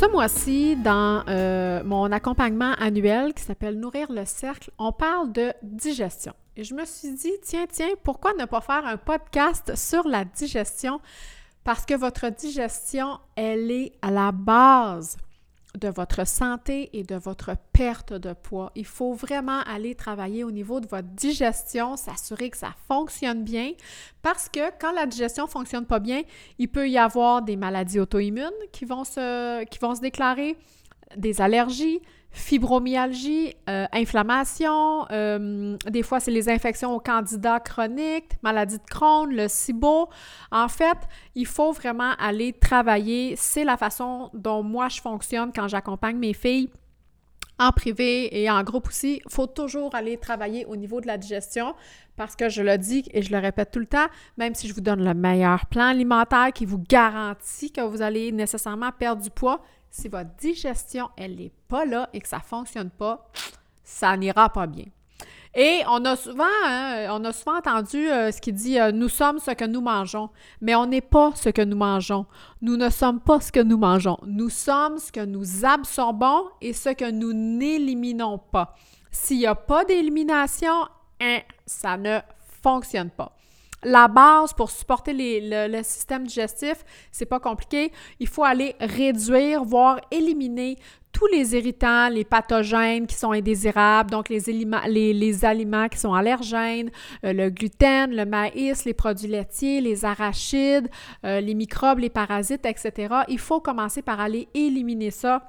Ce 0.00 0.06
mois-ci, 0.06 0.76
dans 0.76 1.24
euh, 1.28 1.84
mon 1.84 2.10
accompagnement 2.10 2.72
annuel 2.78 3.34
qui 3.34 3.42
s'appelle 3.42 3.78
Nourrir 3.78 4.10
le 4.10 4.24
cercle, 4.24 4.70
on 4.78 4.92
parle 4.92 5.30
de 5.30 5.52
digestion. 5.62 6.32
Et 6.56 6.64
je 6.64 6.74
me 6.74 6.86
suis 6.86 7.12
dit, 7.12 7.34
tiens, 7.42 7.66
tiens, 7.70 7.90
pourquoi 8.02 8.32
ne 8.32 8.46
pas 8.46 8.62
faire 8.62 8.86
un 8.86 8.96
podcast 8.96 9.76
sur 9.76 10.08
la 10.08 10.24
digestion? 10.24 11.02
Parce 11.64 11.84
que 11.84 11.92
votre 11.92 12.30
digestion, 12.30 13.18
elle 13.36 13.70
est 13.70 13.92
à 14.00 14.10
la 14.10 14.32
base 14.32 15.18
de 15.78 15.88
votre 15.88 16.26
santé 16.26 16.90
et 16.92 17.04
de 17.04 17.14
votre 17.14 17.52
perte 17.72 18.12
de 18.12 18.32
poids. 18.32 18.72
Il 18.74 18.86
faut 18.86 19.12
vraiment 19.12 19.60
aller 19.60 19.94
travailler 19.94 20.42
au 20.44 20.50
niveau 20.50 20.80
de 20.80 20.88
votre 20.88 21.08
digestion, 21.08 21.96
s'assurer 21.96 22.50
que 22.50 22.56
ça 22.56 22.74
fonctionne 22.88 23.44
bien 23.44 23.72
parce 24.22 24.48
que 24.48 24.70
quand 24.80 24.92
la 24.92 25.06
digestion 25.06 25.44
ne 25.44 25.50
fonctionne 25.50 25.86
pas 25.86 26.00
bien, 26.00 26.22
il 26.58 26.68
peut 26.68 26.88
y 26.88 26.98
avoir 26.98 27.42
des 27.42 27.56
maladies 27.56 28.00
auto-immunes 28.00 28.50
qui 28.72 28.84
vont 28.84 29.04
se, 29.04 29.64
qui 29.64 29.78
vont 29.78 29.94
se 29.94 30.00
déclarer, 30.00 30.56
des 31.16 31.40
allergies, 31.40 32.00
fibromyalgie, 32.30 33.54
euh, 33.68 33.86
inflammation, 33.92 35.06
euh, 35.10 35.76
des 35.88 36.02
fois 36.02 36.20
c'est 36.20 36.30
les 36.30 36.48
infections 36.48 36.94
au 36.94 37.00
candidats 37.00 37.60
chroniques, 37.60 38.32
maladie 38.42 38.78
de 38.78 38.84
Crohn, 38.88 39.28
le 39.30 39.48
SIBO. 39.48 40.08
En 40.52 40.68
fait, 40.68 40.98
il 41.34 41.46
faut 41.46 41.72
vraiment 41.72 42.12
aller 42.18 42.52
travailler. 42.52 43.34
C'est 43.36 43.64
la 43.64 43.76
façon 43.76 44.30
dont 44.32 44.62
moi 44.62 44.88
je 44.88 45.00
fonctionne 45.00 45.50
quand 45.54 45.68
j'accompagne 45.68 46.18
mes 46.18 46.34
filles 46.34 46.70
en 47.60 47.72
privé 47.72 48.42
et 48.42 48.50
en 48.50 48.62
groupe 48.62 48.88
aussi. 48.88 49.20
Il 49.24 49.30
faut 49.30 49.46
toujours 49.46 49.94
aller 49.94 50.16
travailler 50.16 50.64
au 50.64 50.76
niveau 50.76 51.00
de 51.00 51.06
la 51.06 51.18
digestion 51.18 51.74
parce 52.16 52.34
que 52.34 52.48
je 52.48 52.62
le 52.62 52.78
dis 52.78 53.04
et 53.12 53.22
je 53.22 53.30
le 53.32 53.38
répète 53.38 53.70
tout 53.70 53.78
le 53.78 53.86
temps, 53.86 54.06
même 54.38 54.54
si 54.54 54.66
je 54.66 54.74
vous 54.74 54.80
donne 54.80 55.04
le 55.04 55.14
meilleur 55.14 55.66
plan 55.66 55.88
alimentaire 55.88 56.52
qui 56.54 56.64
vous 56.64 56.78
garantit 56.78 57.70
que 57.70 57.82
vous 57.82 58.02
allez 58.02 58.32
nécessairement 58.32 58.90
perdre 58.92 59.22
du 59.22 59.30
poids, 59.30 59.60
si 59.90 60.08
votre 60.08 60.30
digestion, 60.38 61.10
elle 61.16 61.36
n'est 61.36 61.52
pas 61.68 61.84
là 61.84 62.08
et 62.12 62.20
que 62.20 62.28
ça 62.28 62.38
ne 62.38 62.42
fonctionne 62.42 62.90
pas, 62.90 63.30
ça 63.82 64.16
n'ira 64.16 64.48
pas 64.48 64.66
bien. 64.66 64.86
Et 65.54 65.82
on 65.88 66.04
a 66.04 66.14
souvent, 66.14 66.44
hein, 66.64 67.08
on 67.10 67.24
a 67.24 67.32
souvent 67.32 67.58
entendu 67.58 68.08
euh, 68.08 68.30
ce 68.30 68.40
qui 68.40 68.52
dit 68.52 68.78
euh, 68.78 68.92
nous 68.92 69.08
sommes 69.08 69.40
ce 69.40 69.50
que 69.50 69.64
nous 69.64 69.80
mangeons, 69.80 70.30
mais 70.60 70.76
on 70.76 70.86
n'est 70.86 71.00
pas 71.00 71.32
ce 71.34 71.48
que 71.48 71.62
nous 71.62 71.76
mangeons. 71.76 72.26
Nous 72.62 72.76
ne 72.76 72.88
sommes 72.88 73.18
pas 73.18 73.40
ce 73.40 73.50
que 73.50 73.58
nous 73.58 73.76
mangeons. 73.76 74.18
Nous 74.24 74.48
sommes 74.48 74.98
ce 74.98 75.10
que 75.10 75.24
nous 75.24 75.64
absorbons 75.64 76.44
et 76.60 76.72
ce 76.72 76.90
que 76.90 77.10
nous 77.10 77.32
n'éliminons 77.32 78.38
pas. 78.38 78.76
S'il 79.10 79.38
n'y 79.38 79.46
a 79.46 79.56
pas 79.56 79.84
d'élimination, 79.84 80.86
hein, 81.20 81.40
ça 81.66 81.96
ne 81.96 82.20
fonctionne 82.62 83.10
pas. 83.10 83.34
La 83.82 84.08
base 84.08 84.52
pour 84.52 84.70
supporter 84.70 85.12
le, 85.14 85.82
système 85.82 86.26
digestif, 86.26 86.84
c'est 87.10 87.26
pas 87.26 87.40
compliqué. 87.40 87.92
Il 88.18 88.28
faut 88.28 88.44
aller 88.44 88.74
réduire, 88.78 89.64
voire 89.64 90.00
éliminer 90.10 90.76
tous 91.12 91.26
les 91.26 91.56
irritants, 91.56 92.08
les 92.08 92.24
pathogènes 92.24 93.06
qui 93.06 93.16
sont 93.16 93.32
indésirables, 93.32 94.10
donc 94.10 94.28
les, 94.28 95.44
aliments 95.44 95.88
qui 95.88 95.98
sont 95.98 96.14
allergènes, 96.14 96.90
euh, 97.24 97.32
le 97.32 97.50
gluten, 97.50 98.14
le 98.14 98.24
maïs, 98.24 98.84
les 98.84 98.94
produits 98.94 99.28
laitiers, 99.28 99.80
les 99.80 100.04
arachides, 100.04 100.88
euh, 101.24 101.40
les 101.40 101.54
microbes, 101.54 101.98
les 101.98 102.10
parasites, 102.10 102.64
etc. 102.66 103.14
Il 103.28 103.38
faut 103.38 103.60
commencer 103.60 104.02
par 104.02 104.20
aller 104.20 104.48
éliminer 104.54 105.10
ça 105.10 105.42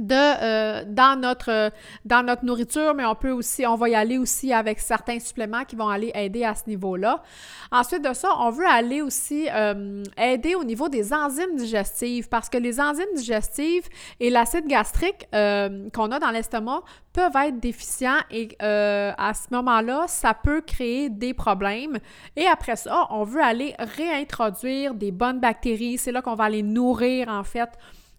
de, 0.00 0.14
euh, 0.14 0.84
dans, 0.86 1.18
notre, 1.18 1.70
dans 2.04 2.22
notre 2.24 2.44
nourriture, 2.44 2.94
mais 2.94 3.04
on 3.04 3.14
peut 3.14 3.30
aussi, 3.30 3.66
on 3.66 3.76
va 3.76 3.88
y 3.88 3.94
aller 3.94 4.18
aussi 4.18 4.52
avec 4.52 4.80
certains 4.80 5.18
suppléments 5.18 5.64
qui 5.64 5.76
vont 5.76 5.88
aller 5.88 6.10
aider 6.14 6.44
à 6.44 6.54
ce 6.54 6.68
niveau-là. 6.68 7.22
Ensuite 7.70 8.02
de 8.02 8.14
ça, 8.14 8.28
on 8.38 8.50
veut 8.50 8.66
aller 8.66 9.02
aussi 9.02 9.48
euh, 9.52 10.02
aider 10.16 10.54
au 10.54 10.64
niveau 10.64 10.88
des 10.88 11.12
enzymes 11.12 11.56
digestives 11.56 12.28
parce 12.28 12.48
que 12.48 12.58
les 12.58 12.80
enzymes 12.80 13.14
digestives 13.14 13.88
et 14.20 14.30
l'acide 14.30 14.66
gastrique 14.66 15.26
euh, 15.34 15.88
qu'on 15.94 16.10
a 16.10 16.18
dans 16.18 16.30
l'estomac 16.30 16.82
peuvent 17.12 17.36
être 17.46 17.58
déficients 17.58 18.18
et 18.30 18.56
à 18.60 19.32
ce 19.34 19.52
moment-là, 19.52 20.04
ça 20.06 20.34
peut 20.34 20.60
créer 20.60 21.10
des 21.10 21.34
problèmes. 21.34 21.98
Et 22.36 22.46
après 22.46 22.76
ça, 22.76 23.08
on 23.10 23.24
veut 23.24 23.42
aller 23.42 23.74
réintroduire 23.78 24.94
des 24.94 25.10
bonnes 25.10 25.40
bactéries. 25.40 25.98
C'est 25.98 26.12
là 26.12 26.22
qu'on 26.22 26.36
va 26.36 26.44
aller 26.44 26.62
nourrir 26.62 27.28
en 27.28 27.42
fait 27.42 27.70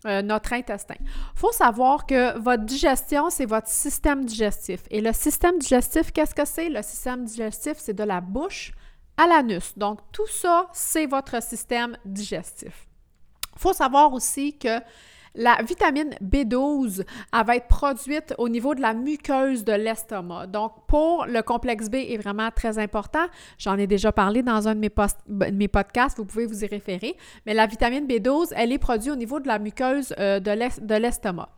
euh, 0.05 0.21
notre 0.21 0.53
intestin. 0.53 0.95
Il 0.99 1.09
faut 1.35 1.51
savoir 1.51 2.05
que 2.05 2.37
votre 2.37 2.63
digestion, 2.63 3.29
c'est 3.29 3.45
votre 3.45 3.67
système 3.67 4.23
digestif. 4.23 4.81
Et 4.89 5.01
le 5.01 5.11
système 5.11 5.59
digestif, 5.59 6.11
qu'est-ce 6.11 6.33
que 6.33 6.45
c'est? 6.45 6.69
Le 6.69 6.81
système 6.81 7.25
digestif, 7.25 7.73
c'est 7.77 7.93
de 7.93 8.03
la 8.03 8.21
bouche 8.21 8.71
à 9.17 9.27
l'anus. 9.27 9.77
Donc, 9.77 9.99
tout 10.13 10.27
ça, 10.27 10.67
c'est 10.71 11.05
votre 11.05 11.43
système 11.43 11.97
digestif. 12.05 12.87
Il 13.55 13.59
faut 13.59 13.73
savoir 13.73 14.13
aussi 14.13 14.57
que 14.57 14.79
la 15.39 15.57
vitamine 15.65 16.13
B12, 16.21 17.05
elle 17.33 17.45
va 17.45 17.55
être 17.55 17.67
produite 17.67 18.35
au 18.37 18.49
niveau 18.49 18.75
de 18.75 18.81
la 18.81 18.93
muqueuse 18.93 19.63
de 19.63 19.71
l'estomac. 19.71 20.47
Donc, 20.47 20.73
pour 20.85 21.25
le 21.27 21.41
complexe 21.41 21.89
B 21.89 21.95
est 21.95 22.17
vraiment 22.17 22.49
très 22.53 22.77
important. 22.77 23.25
J'en 23.57 23.77
ai 23.77 23.87
déjà 23.87 24.11
parlé 24.11 24.43
dans 24.43 24.67
un 24.67 24.75
de 24.75 24.81
mes, 24.81 24.91
mes, 25.53 25.67
podcasts, 25.69 26.17
vous 26.17 26.25
pouvez 26.25 26.45
vous 26.45 26.65
y 26.65 26.67
référer. 26.67 27.15
Mais 27.45 27.53
la 27.53 27.67
vitamine 27.67 28.05
B12, 28.05 28.49
elle 28.53 28.73
est 28.73 28.79
produite 28.79 29.13
au 29.13 29.15
niveau 29.15 29.39
de 29.39 29.47
la 29.47 29.59
muqueuse 29.59 30.13
euh, 30.19 30.41
de 30.41 30.95
l'estomac. 30.95 31.49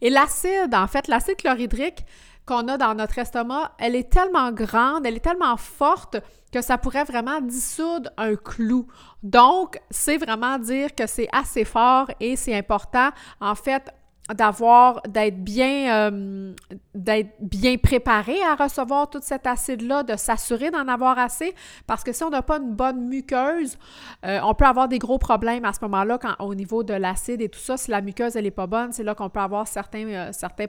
Et 0.00 0.10
l'acide, 0.10 0.74
en 0.74 0.88
fait, 0.88 1.06
l'acide 1.06 1.36
chlorhydrique, 1.36 2.04
qu'on 2.48 2.66
a 2.68 2.78
dans 2.78 2.94
notre 2.94 3.18
estomac, 3.18 3.72
elle 3.78 3.94
est 3.94 4.10
tellement 4.10 4.50
grande, 4.52 5.04
elle 5.04 5.16
est 5.16 5.24
tellement 5.24 5.58
forte 5.58 6.16
que 6.50 6.62
ça 6.62 6.78
pourrait 6.78 7.04
vraiment 7.04 7.42
dissoudre 7.42 8.10
un 8.16 8.34
clou. 8.36 8.86
Donc, 9.22 9.78
c'est 9.90 10.16
vraiment 10.16 10.58
dire 10.58 10.94
que 10.94 11.06
c'est 11.06 11.28
assez 11.30 11.66
fort 11.66 12.10
et 12.20 12.36
c'est 12.36 12.56
important. 12.56 13.10
En 13.40 13.54
fait, 13.54 13.92
d'avoir, 14.34 15.00
d'être 15.08 15.42
bien, 15.42 16.10
euh, 16.10 16.54
d'être 16.94 17.30
bien 17.40 17.76
préparé 17.78 18.36
à 18.42 18.54
recevoir 18.54 19.08
tout 19.08 19.20
cet 19.22 19.46
acide-là, 19.46 20.02
de 20.02 20.16
s'assurer 20.16 20.70
d'en 20.70 20.86
avoir 20.88 21.18
assez, 21.18 21.54
parce 21.86 22.04
que 22.04 22.12
si 22.12 22.22
on 22.24 22.30
n'a 22.30 22.42
pas 22.42 22.58
une 22.58 22.74
bonne 22.74 23.08
muqueuse, 23.08 23.78
euh, 24.26 24.40
on 24.44 24.54
peut 24.54 24.66
avoir 24.66 24.88
des 24.88 24.98
gros 24.98 25.18
problèmes 25.18 25.64
à 25.64 25.72
ce 25.72 25.78
moment-là 25.82 26.18
au 26.40 26.54
niveau 26.54 26.82
de 26.82 26.94
l'acide 26.94 27.40
et 27.40 27.48
tout 27.48 27.58
ça. 27.58 27.76
Si 27.76 27.90
la 27.90 28.00
muqueuse, 28.00 28.36
elle 28.36 28.44
n'est 28.44 28.50
pas 28.50 28.66
bonne, 28.66 28.92
c'est 28.92 29.04
là 29.04 29.14
qu'on 29.14 29.30
peut 29.30 29.40
avoir 29.40 29.66
certains, 29.66 30.06
euh, 30.06 30.28
certains, 30.32 30.66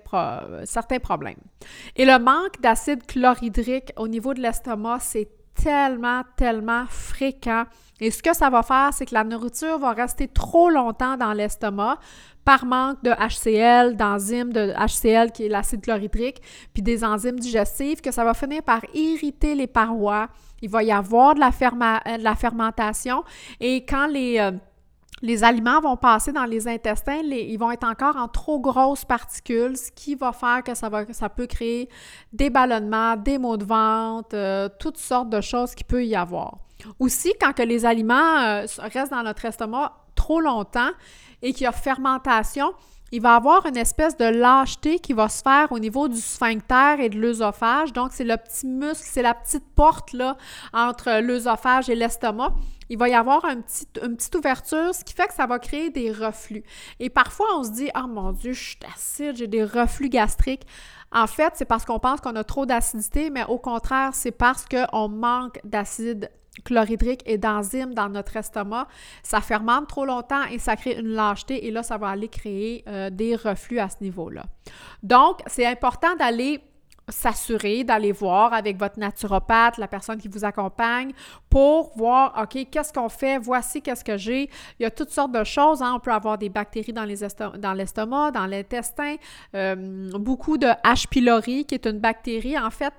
certains 0.65 0.99
problèmes. 0.99 1.39
Et 1.95 2.05
le 2.05 2.17
manque 2.19 2.61
d'acide 2.61 3.05
chlorhydrique 3.05 3.91
au 3.97 4.07
niveau 4.07 4.33
de 4.33 4.41
l'estomac, 4.41 4.99
c'est 5.01 5.38
tellement, 5.55 6.23
tellement 6.35 6.85
fréquent. 6.87 7.65
Et 7.99 8.11
ce 8.11 8.23
que 8.23 8.35
ça 8.35 8.49
va 8.49 8.63
faire, 8.63 8.89
c'est 8.93 9.05
que 9.05 9.13
la 9.13 9.23
nourriture 9.23 9.77
va 9.77 9.91
rester 9.91 10.27
trop 10.27 10.69
longtemps 10.69 11.17
dans 11.17 11.33
l'estomac, 11.33 11.99
par 12.45 12.65
manque 12.65 13.03
de 13.03 13.11
HCl, 13.11 13.95
d'enzymes 13.95 14.53
de 14.53 14.73
HCl 14.73 15.31
qui 15.31 15.45
est 15.45 15.49
l'acide 15.49 15.81
chlorhydrique, 15.81 16.41
puis 16.73 16.81
des 16.81 17.03
enzymes 17.03 17.39
digestives, 17.39 18.01
que 18.01 18.11
ça 18.11 18.23
va 18.23 18.33
finir 18.33 18.63
par 18.63 18.81
irriter 18.93 19.53
les 19.53 19.67
parois. 19.67 20.29
Il 20.61 20.69
va 20.69 20.81
y 20.83 20.91
avoir 20.91 21.35
de 21.35 21.41
la, 21.41 22.17
la 22.17 22.35
fermentation 22.35 23.23
et 23.59 23.85
quand 23.85 24.07
les, 24.07 24.39
euh, 24.39 24.51
les 25.21 25.43
aliments 25.43 25.81
vont 25.81 25.97
passer 25.97 26.31
dans 26.31 26.45
les 26.45 26.67
intestins, 26.67 27.21
ils 27.23 27.57
vont 27.57 27.71
être 27.71 27.85
encore 27.85 28.15
en 28.15 28.27
trop 28.27 28.59
grosses 28.59 29.05
particules, 29.05 29.77
ce 29.77 29.91
qui 29.91 30.15
va 30.15 30.31
faire 30.31 30.63
que 30.63 30.73
ça, 30.73 30.89
va, 30.89 31.05
ça 31.13 31.29
peut 31.29 31.47
créer 31.47 31.89
des 32.31 32.49
ballonnements, 32.49 33.15
des 33.15 33.37
maux 33.37 33.57
de 33.57 33.65
ventre, 33.65 34.29
euh, 34.33 34.69
toutes 34.79 34.97
sortes 34.97 35.29
de 35.29 35.41
choses 35.41 35.75
qui 35.75 35.83
peut 35.83 36.05
y 36.05 36.15
avoir. 36.15 36.59
Aussi, 36.99 37.33
quand 37.39 37.57
les 37.59 37.85
aliments 37.85 38.37
euh, 38.39 38.65
restent 38.79 39.11
dans 39.11 39.23
notre 39.23 39.45
estomac 39.45 39.93
trop 40.15 40.39
longtemps, 40.39 40.91
et 41.41 41.53
qu'il 41.53 41.63
y 41.63 41.67
a 41.67 41.71
fermentation, 41.71 42.73
il 43.11 43.21
va 43.21 43.35
avoir 43.35 43.65
une 43.65 43.77
espèce 43.77 44.17
de 44.17 44.25
lâcheté 44.25 44.99
qui 44.99 45.13
va 45.13 45.29
se 45.29 45.41
faire 45.41 45.71
au 45.71 45.79
niveau 45.79 46.07
du 46.07 46.19
sphincter 46.19 46.95
et 46.99 47.09
de 47.09 47.19
l'œsophage. 47.19 47.93
Donc, 47.93 48.11
c'est 48.11 48.23
le 48.23 48.37
petit 48.37 48.67
muscle, 48.67 49.05
c'est 49.05 49.21
la 49.21 49.33
petite 49.33 49.65
porte 49.75 50.13
là, 50.13 50.37
entre 50.73 51.21
l'œsophage 51.21 51.89
et 51.89 51.95
l'estomac. 51.95 52.53
Il 52.89 52.97
va 52.97 53.07
y 53.07 53.13
avoir 53.13 53.45
une 53.45 53.61
petite 53.61 54.35
ouverture, 54.35 54.95
ce 54.95 55.03
qui 55.03 55.13
fait 55.13 55.27
que 55.27 55.33
ça 55.33 55.45
va 55.45 55.59
créer 55.59 55.91
des 55.91 56.11
reflux. 56.11 56.63
Et 56.99 57.09
parfois, 57.09 57.45
on 57.57 57.63
se 57.63 57.71
dit, 57.71 57.89
oh 57.95 58.07
mon 58.07 58.31
Dieu, 58.31 58.53
je 58.53 58.69
suis 58.69 58.79
acide, 58.93 59.35
j'ai 59.37 59.47
des 59.47 59.63
reflux 59.63 60.09
gastriques. 60.09 60.65
En 61.11 61.27
fait, 61.27 61.53
c'est 61.55 61.65
parce 61.65 61.85
qu'on 61.85 61.99
pense 61.99 62.21
qu'on 62.21 62.35
a 62.35 62.43
trop 62.43 62.65
d'acidité, 62.65 63.29
mais 63.29 63.43
au 63.45 63.57
contraire, 63.57 64.11
c'est 64.13 64.31
parce 64.31 64.65
qu'on 64.65 65.07
manque 65.07 65.59
d'acide 65.63 66.29
chlorhydrique 66.63 67.21
et 67.25 67.37
d'enzymes 67.37 67.93
dans 67.93 68.09
notre 68.09 68.37
estomac, 68.37 68.87
ça 69.23 69.41
fermente 69.41 69.87
trop 69.87 70.05
longtemps 70.05 70.43
et 70.51 70.59
ça 70.59 70.75
crée 70.75 70.99
une 70.99 71.09
lâcheté 71.09 71.67
et 71.67 71.71
là, 71.71 71.83
ça 71.83 71.97
va 71.97 72.09
aller 72.09 72.27
créer 72.27 72.83
euh, 72.87 73.09
des 73.09 73.35
reflux 73.35 73.79
à 73.79 73.89
ce 73.89 73.97
niveau-là. 74.01 74.43
Donc, 75.03 75.39
c'est 75.47 75.65
important 75.65 76.15
d'aller 76.15 76.61
s'assurer 77.09 77.83
d'aller 77.83 78.11
voir 78.11 78.53
avec 78.53 78.77
votre 78.77 78.99
naturopathe, 78.99 79.77
la 79.77 79.87
personne 79.87 80.19
qui 80.19 80.27
vous 80.27 80.45
accompagne, 80.45 81.11
pour 81.49 81.91
voir, 81.97 82.33
OK, 82.41 82.67
qu'est-ce 82.69 82.93
qu'on 82.93 83.09
fait? 83.09 83.37
Voici 83.37 83.81
qu'est-ce 83.81 84.03
que 84.03 84.17
j'ai. 84.17 84.49
Il 84.79 84.83
y 84.83 84.85
a 84.85 84.91
toutes 84.91 85.09
sortes 85.09 85.31
de 85.31 85.43
choses. 85.43 85.81
Hein. 85.81 85.93
On 85.95 85.99
peut 85.99 86.11
avoir 86.11 86.37
des 86.37 86.49
bactéries 86.49 86.93
dans 86.93 87.05
l'estomac, 87.05 88.31
dans 88.31 88.45
l'intestin, 88.45 89.15
euh, 89.55 90.09
beaucoup 90.13 90.57
de 90.57 90.67
H. 90.67 91.07
pylori, 91.07 91.65
qui 91.65 91.75
est 91.75 91.85
une 91.85 91.99
bactérie, 91.99 92.57
en 92.57 92.69
fait, 92.69 92.93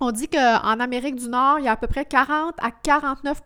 on 0.00 0.12
dit 0.12 0.28
qu'en 0.28 0.80
Amérique 0.80 1.16
du 1.16 1.28
Nord, 1.28 1.58
il 1.58 1.66
y 1.66 1.68
a 1.68 1.72
à 1.72 1.76
peu 1.76 1.86
près 1.86 2.06
40 2.06 2.54
à 2.58 2.70
49 2.70 3.42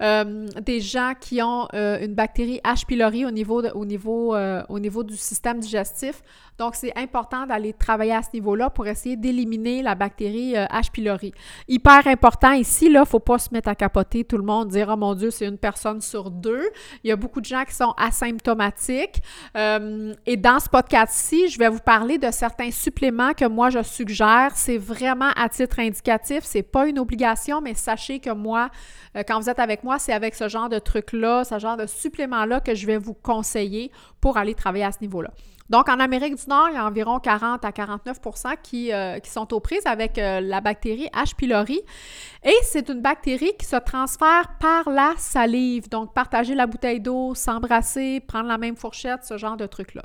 euh, 0.00 0.46
des 0.62 0.80
gens 0.80 1.12
qui 1.20 1.42
ont 1.42 1.66
euh, 1.74 1.98
une 2.04 2.14
bactérie 2.14 2.60
H. 2.64 2.86
pylori 2.86 3.24
euh, 3.24 4.62
au 4.68 4.78
niveau 4.78 5.02
du 5.02 5.16
système 5.16 5.58
digestif. 5.58 6.22
Donc, 6.56 6.74
c'est 6.74 6.96
important 6.96 7.46
d'aller 7.46 7.72
travailler 7.72 8.14
à 8.14 8.22
ce 8.22 8.28
niveau-là 8.32 8.70
pour 8.70 8.86
essayer 8.86 9.16
d'éliminer 9.16 9.82
la 9.82 9.94
bactérie 9.94 10.54
H. 10.54 10.90
pylori. 10.90 11.32
Hyper 11.68 12.06
important 12.06 12.52
ici, 12.52 12.88
là, 12.88 13.04
faut 13.04 13.18
pas 13.18 13.38
se 13.38 13.48
mettre 13.52 13.68
à 13.68 13.74
capoter 13.74 14.24
tout 14.24 14.38
le 14.38 14.44
monde, 14.44 14.68
dire 14.68 14.88
Oh 14.90 14.96
mon 14.96 15.14
Dieu, 15.14 15.30
c'est 15.30 15.46
une 15.46 15.58
personne 15.58 16.00
sur 16.00 16.30
deux. 16.30 16.70
Il 17.04 17.08
y 17.08 17.12
a 17.12 17.16
beaucoup 17.16 17.40
de 17.40 17.44
gens 17.44 17.64
qui 17.64 17.74
sont 17.74 17.92
asymptomatiques. 17.98 19.20
et 19.54 20.36
dans 20.36 20.60
ce 20.60 20.68
podcast-ci, 20.70 21.48
je 21.48 21.58
vais 21.58 21.68
vous 21.68 21.80
parler 21.80 22.16
de 22.16 22.30
certains 22.30 22.70
suppléments 22.70 23.32
que 23.32 23.46
moi 23.46 23.68
je 23.68 23.82
suggère. 23.82 24.52
C'est 24.54 24.78
vraiment 24.78 25.30
à 25.36 25.48
titre 25.56 25.78
indicatif, 25.80 26.40
c'est 26.44 26.62
pas 26.62 26.86
une 26.86 26.98
obligation, 26.98 27.60
mais 27.60 27.74
sachez 27.74 28.20
que 28.20 28.30
moi, 28.30 28.68
euh, 29.16 29.22
quand 29.26 29.40
vous 29.40 29.48
êtes 29.48 29.58
avec 29.58 29.84
moi, 29.84 29.98
c'est 29.98 30.12
avec 30.12 30.34
ce 30.34 30.48
genre 30.48 30.68
de 30.68 30.78
truc-là, 30.78 31.44
ce 31.44 31.58
genre 31.58 31.76
de 31.76 31.86
supplément-là 31.86 32.60
que 32.60 32.74
je 32.74 32.86
vais 32.86 32.98
vous 32.98 33.14
conseiller 33.14 33.90
pour 34.20 34.36
aller 34.36 34.54
travailler 34.54 34.84
à 34.84 34.92
ce 34.92 34.98
niveau-là. 35.00 35.30
Donc, 35.68 35.88
en 35.88 35.98
Amérique 35.98 36.36
du 36.36 36.48
Nord, 36.48 36.68
il 36.70 36.74
y 36.74 36.78
a 36.78 36.86
environ 36.86 37.18
40 37.18 37.64
à 37.64 37.72
49 37.72 38.18
qui, 38.62 38.92
euh, 38.92 39.18
qui 39.18 39.30
sont 39.30 39.52
aux 39.52 39.58
prises 39.58 39.84
avec 39.84 40.16
euh, 40.16 40.40
la 40.40 40.60
bactérie 40.60 41.08
H. 41.12 41.34
pylori. 41.34 41.80
Et 42.44 42.54
c'est 42.62 42.88
une 42.88 43.00
bactérie 43.00 43.52
qui 43.58 43.66
se 43.66 43.76
transfère 43.76 44.56
par 44.60 44.88
la 44.88 45.14
salive. 45.16 45.88
Donc, 45.88 46.14
partager 46.14 46.54
la 46.54 46.68
bouteille 46.68 47.00
d'eau, 47.00 47.34
s'embrasser, 47.34 48.20
prendre 48.20 48.48
la 48.48 48.58
même 48.58 48.76
fourchette, 48.76 49.24
ce 49.24 49.38
genre 49.38 49.56
de 49.56 49.66
truc-là. 49.66 50.02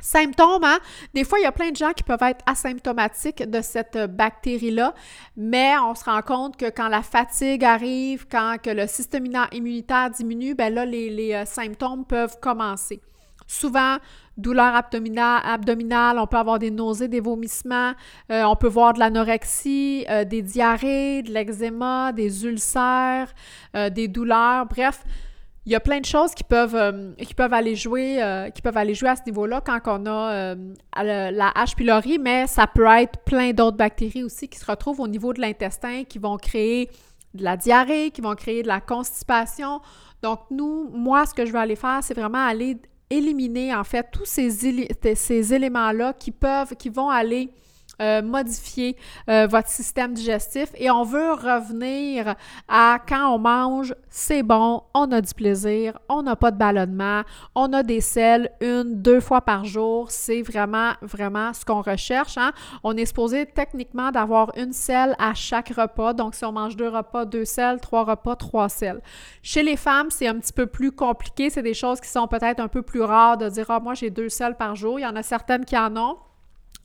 Symptômes, 0.00 0.64
hein? 0.64 0.78
Des 1.14 1.24
fois, 1.24 1.38
il 1.38 1.42
y 1.42 1.46
a 1.46 1.52
plein 1.52 1.70
de 1.70 1.76
gens 1.76 1.92
qui 1.92 2.02
peuvent 2.02 2.22
être 2.22 2.44
asymptomatiques 2.44 3.48
de 3.48 3.62
cette 3.62 3.96
bactérie-là, 3.96 4.94
mais 5.38 5.72
on 5.78 5.94
se 5.94 6.04
rend 6.04 6.20
compte 6.20 6.58
que 6.58 6.68
quand 6.68 6.88
la 6.88 7.02
fatigue 7.02 7.64
arrive, 7.64 8.26
quand 8.30 8.58
le 8.66 8.86
système 8.86 9.24
immunitaire 9.52 10.10
diminue, 10.10 10.54
ben 10.54 10.72
là, 10.74 10.84
les, 10.84 11.32
euh, 11.32 11.44
symptômes 11.46 12.04
peuvent 12.04 12.38
commencer. 12.40 13.00
Souvent, 13.46 13.96
douleur 14.36 14.74
abdominale, 14.74 16.18
on 16.18 16.26
peut 16.26 16.36
avoir 16.36 16.58
des 16.58 16.70
nausées, 16.70 17.08
des 17.08 17.20
vomissements, 17.20 17.92
euh, 18.30 18.42
on 18.42 18.56
peut 18.56 18.68
voir 18.68 18.92
de 18.92 18.98
l'anorexie, 18.98 20.04
euh, 20.10 20.24
des 20.24 20.42
diarrhées, 20.42 21.22
de 21.22 21.32
l'eczéma, 21.32 22.12
des 22.12 22.44
ulcères, 22.44 23.32
des 23.72 24.08
douleurs, 24.08 24.66
bref, 24.66 25.04
il 25.66 25.72
y 25.72 25.74
a 25.74 25.80
plein 25.80 25.98
de 25.98 26.04
choses 26.04 26.32
qui 26.32 26.44
peuvent, 26.44 26.76
euh, 26.76 27.12
qui 27.14 27.34
peuvent 27.34 27.52
aller 27.52 27.74
jouer, 27.74 28.22
euh, 28.22 28.50
qui 28.50 28.62
peuvent 28.62 28.76
aller 28.76 28.94
jouer 28.94 29.08
à 29.08 29.16
ce 29.16 29.22
niveau-là 29.26 29.60
quand 29.60 29.80
on 29.86 30.06
a 30.06 30.32
euh, 30.32 30.54
la 30.94 31.52
H. 31.56 31.74
pylori, 31.74 32.18
mais 32.20 32.46
ça 32.46 32.68
peut 32.68 32.86
être 32.86 33.18
plein 33.24 33.50
d'autres 33.50 33.76
bactéries 33.76 34.22
aussi 34.22 34.48
qui 34.48 34.60
se 34.60 34.64
retrouvent 34.64 35.00
au 35.00 35.08
niveau 35.08 35.32
de 35.32 35.40
l'intestin, 35.40 36.04
qui 36.04 36.20
vont 36.20 36.36
créer 36.36 36.88
de 37.34 37.42
la 37.42 37.56
diarrhée, 37.56 38.12
qui 38.12 38.20
vont 38.20 38.36
créer 38.36 38.62
de 38.62 38.68
la 38.68 38.80
constipation. 38.80 39.80
Donc, 40.22 40.38
nous, 40.52 40.88
moi, 40.92 41.26
ce 41.26 41.34
que 41.34 41.44
je 41.44 41.52
vais 41.52 41.58
aller 41.58 41.76
faire, 41.76 41.98
c'est 42.02 42.14
vraiment 42.14 42.46
aller 42.46 42.78
éliminer, 43.10 43.74
en 43.74 43.84
fait, 43.84 44.06
tous 44.12 44.24
ces, 44.24 44.48
ces 45.16 45.54
éléments-là 45.54 46.12
qui 46.12 46.30
peuvent, 46.30 46.76
qui 46.76 46.90
vont 46.90 47.10
aller 47.10 47.50
euh, 48.00 48.22
modifier 48.22 48.96
euh, 49.28 49.46
votre 49.46 49.68
système 49.68 50.12
digestif 50.12 50.68
et 50.74 50.90
on 50.90 51.02
veut 51.02 51.32
revenir 51.32 52.34
à 52.68 52.98
quand 53.06 53.34
on 53.34 53.38
mange, 53.38 53.94
c'est 54.10 54.42
bon, 54.42 54.82
on 54.94 55.10
a 55.12 55.20
du 55.20 55.32
plaisir, 55.34 55.98
on 56.08 56.22
n'a 56.22 56.36
pas 56.36 56.50
de 56.50 56.58
ballonnement, 56.58 57.22
on 57.54 57.72
a 57.72 57.82
des 57.82 58.00
selles 58.00 58.50
une, 58.60 59.00
deux 59.02 59.20
fois 59.20 59.40
par 59.40 59.64
jour. 59.64 60.10
C'est 60.10 60.42
vraiment, 60.42 60.92
vraiment 61.02 61.52
ce 61.52 61.64
qu'on 61.64 61.82
recherche. 61.82 62.36
Hein. 62.38 62.52
On 62.82 62.96
est 62.96 63.06
supposé 63.06 63.46
techniquement 63.46 64.10
d'avoir 64.10 64.52
une 64.56 64.72
selle 64.72 65.14
à 65.18 65.34
chaque 65.34 65.70
repas. 65.70 66.12
Donc, 66.12 66.34
si 66.34 66.44
on 66.44 66.52
mange 66.52 66.76
deux 66.76 66.88
repas, 66.88 67.24
deux 67.24 67.44
selles, 67.44 67.80
trois 67.80 68.04
repas, 68.04 68.36
trois 68.36 68.68
selles. 68.68 69.00
Chez 69.42 69.62
les 69.62 69.76
femmes, 69.76 70.10
c'est 70.10 70.28
un 70.28 70.38
petit 70.38 70.52
peu 70.52 70.66
plus 70.66 70.92
compliqué. 70.92 71.50
C'est 71.50 71.62
des 71.62 71.74
choses 71.74 72.00
qui 72.00 72.08
sont 72.08 72.26
peut-être 72.26 72.60
un 72.60 72.68
peu 72.68 72.82
plus 72.82 73.02
rares 73.02 73.38
de 73.38 73.48
dire, 73.48 73.66
ah, 73.68 73.80
moi, 73.80 73.94
j'ai 73.94 74.10
deux 74.10 74.28
selles 74.28 74.56
par 74.56 74.74
jour. 74.74 74.98
Il 74.98 75.02
y 75.02 75.06
en 75.06 75.16
a 75.16 75.22
certaines 75.22 75.64
qui 75.64 75.76
en 75.76 75.96
ont. 75.96 76.16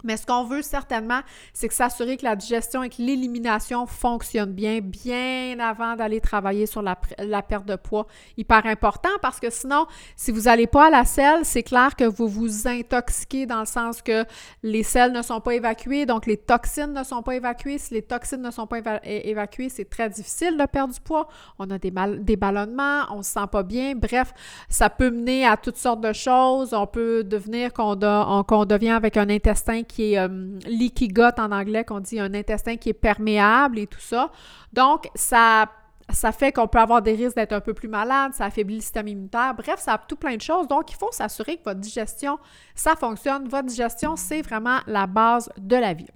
Mais 0.04 0.18
ce 0.18 0.26
qu'on 0.26 0.46
veut 0.46 0.62
certainement, 0.62 1.22
c'est 1.54 1.68
que 1.68 1.74
s'assurer 1.74 2.18
que 2.18 2.24
la 2.24 2.36
digestion 2.36 2.84
et 2.84 2.90
que 2.90 3.02
l'élimination 3.02 3.86
fonctionnent 3.86 4.54
bien, 4.54 4.80
bien 4.82 5.60
avant 5.60 5.96
d'aller 5.96 6.22
travailler 6.22 6.66
sur 6.66 6.82
la, 6.82 6.96
perte 7.42 7.66
de 7.66 7.76
poids. 7.76 8.08
Hyper 8.38 8.66
important 8.66 9.10
parce 9.22 9.40
que 9.40 9.50
sinon, 9.50 9.86
si 10.16 10.32
vous 10.32 10.42
n'allez 10.42 10.68
pas 10.68 10.88
à 10.88 10.90
la 10.90 11.06
selle, 11.06 11.44
c'est 11.44 11.64
clair 11.64 11.96
que 11.96 12.04
vous 12.04 12.28
vous 12.28 12.68
intoxiquez 12.68 13.46
dans 13.46 13.62
le 13.62 13.66
sens 13.66 14.02
que 14.02 14.26
les 14.64 14.84
selles 14.84 15.12
ne 15.12 15.22
sont 15.22 15.42
pas 15.42 15.56
évacuées, 15.56 16.06
donc 16.06 16.26
les 16.26 16.38
toxines 16.38 16.94
ne 16.94 17.04
sont 17.04 17.22
pas 17.22 17.36
évacuées. 17.36 17.78
Si 17.78 17.94
les 17.94 18.02
toxines 18.02 18.42
ne 18.42 18.52
sont 18.52 18.68
pas 18.68 18.80
évacuées, 19.04 19.70
c'est 19.70 19.90
très 19.90 20.10
difficile 20.10 20.58
de 20.58 20.66
perdre 20.66 20.94
du 20.94 21.00
poids. 21.00 21.28
On 21.60 21.70
a 21.70 21.78
des, 21.78 21.94
des 22.20 22.36
ballonnements, 22.36 23.04
on 23.12 23.18
ne 23.18 23.24
se 23.24 23.32
sent 23.32 23.48
pas 23.52 23.64
bien. 23.64 23.94
Bref, 23.96 24.34
ça 24.70 24.90
peut 24.90 25.10
mener 25.10 25.46
à 25.46 25.58
toutes 25.58 25.78
sortes 25.78 26.02
de 26.02 26.14
choses. 26.14 26.74
On 26.74 26.88
peut 26.88 27.24
devenir 27.24 27.74
qu'on 27.74 27.96
devient 27.96 28.90
avec 28.90 29.18
un 29.18 29.30
intestin 29.30 29.84
qui 29.92 30.14
est 30.14 30.20
euh, 30.20 30.28
en 31.38 31.52
anglais, 31.52 31.84
qu'on 31.84 32.00
dit 32.00 32.20
un 32.20 32.34
intestin 32.34 32.78
qui 32.78 32.90
est 32.90 32.94
perméable 32.94 33.80
et 33.80 33.88
tout 33.88 34.00
ça. 34.00 34.32
Donc, 34.74 35.10
ça 35.16 35.70
ça 36.10 36.34
fait 36.34 36.52
qu'on 36.52 36.68
peut 36.68 36.80
avoir 36.80 37.02
des 37.02 37.14
risques 37.14 37.38
d'être 37.38 37.54
un 37.54 37.62
peu 37.62 37.74
plus 37.74 37.88
malade, 37.88 38.34
ça 38.34 38.46
affaiblit 38.46 38.76
le 38.76 38.82
système 38.82 39.08
immunitaire. 39.08 39.54
Bref, 39.56 39.80
ça 39.80 39.94
a 39.94 39.98
tout 39.98 40.18
plein 40.18 40.36
de 40.36 40.42
choses. 40.42 40.68
Donc, 40.68 40.92
il 40.92 40.96
faut 40.96 41.12
s'assurer 41.12 41.56
que 41.56 41.64
votre 41.64 41.80
digestion, 41.80 42.38
ça 42.76 42.96
fonctionne. 42.96 43.48
Votre 43.48 43.68
digestion, 43.68 44.18
c'est 44.18 44.42
vraiment 44.42 44.80
la 44.88 45.08
base 45.08 45.50
de 45.58 45.76
la 45.78 45.94
vie. 45.94 46.10